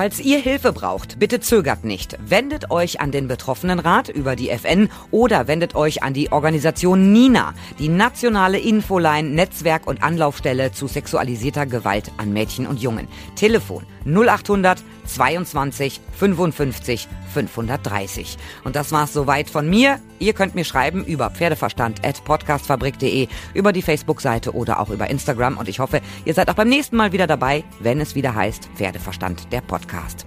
Falls 0.00 0.18
ihr 0.18 0.38
Hilfe 0.38 0.72
braucht, 0.72 1.18
bitte 1.18 1.40
zögert 1.40 1.84
nicht. 1.84 2.16
Wendet 2.26 2.70
euch 2.70 3.02
an 3.02 3.10
den 3.10 3.28
Betroffenenrat 3.28 4.08
über 4.08 4.34
die 4.34 4.48
FN 4.48 4.88
oder 5.10 5.46
wendet 5.46 5.74
euch 5.74 6.02
an 6.02 6.14
die 6.14 6.32
Organisation 6.32 7.12
NINA, 7.12 7.52
die 7.78 7.90
nationale 7.90 8.58
Infoline, 8.58 9.28
Netzwerk 9.28 9.86
und 9.86 10.02
Anlaufstelle 10.02 10.72
zu 10.72 10.86
sexualisierter 10.86 11.66
Gewalt 11.66 12.12
an 12.16 12.32
Mädchen 12.32 12.66
und 12.66 12.80
Jungen. 12.80 13.08
Telefon 13.34 13.84
0800 14.06 14.82
22 15.14 16.00
55 16.12 17.08
530. 17.32 18.36
Und 18.64 18.76
das 18.76 18.92
war's 18.92 19.12
soweit 19.12 19.50
von 19.50 19.68
mir. 19.68 20.00
Ihr 20.18 20.32
könnt 20.32 20.54
mir 20.54 20.64
schreiben 20.64 21.04
über 21.04 21.30
pferdeverstand.podcastfabrik.de, 21.30 23.28
über 23.54 23.72
die 23.72 23.82
Facebook-Seite 23.82 24.54
oder 24.54 24.80
auch 24.80 24.90
über 24.90 25.08
Instagram. 25.08 25.58
Und 25.58 25.68
ich 25.68 25.80
hoffe, 25.80 26.00
ihr 26.24 26.34
seid 26.34 26.50
auch 26.50 26.54
beim 26.54 26.68
nächsten 26.68 26.96
Mal 26.96 27.12
wieder 27.12 27.26
dabei, 27.26 27.64
wenn 27.80 28.00
es 28.00 28.14
wieder 28.14 28.34
heißt 28.34 28.68
Pferdeverstand, 28.76 29.52
der 29.52 29.60
Podcast. 29.62 30.26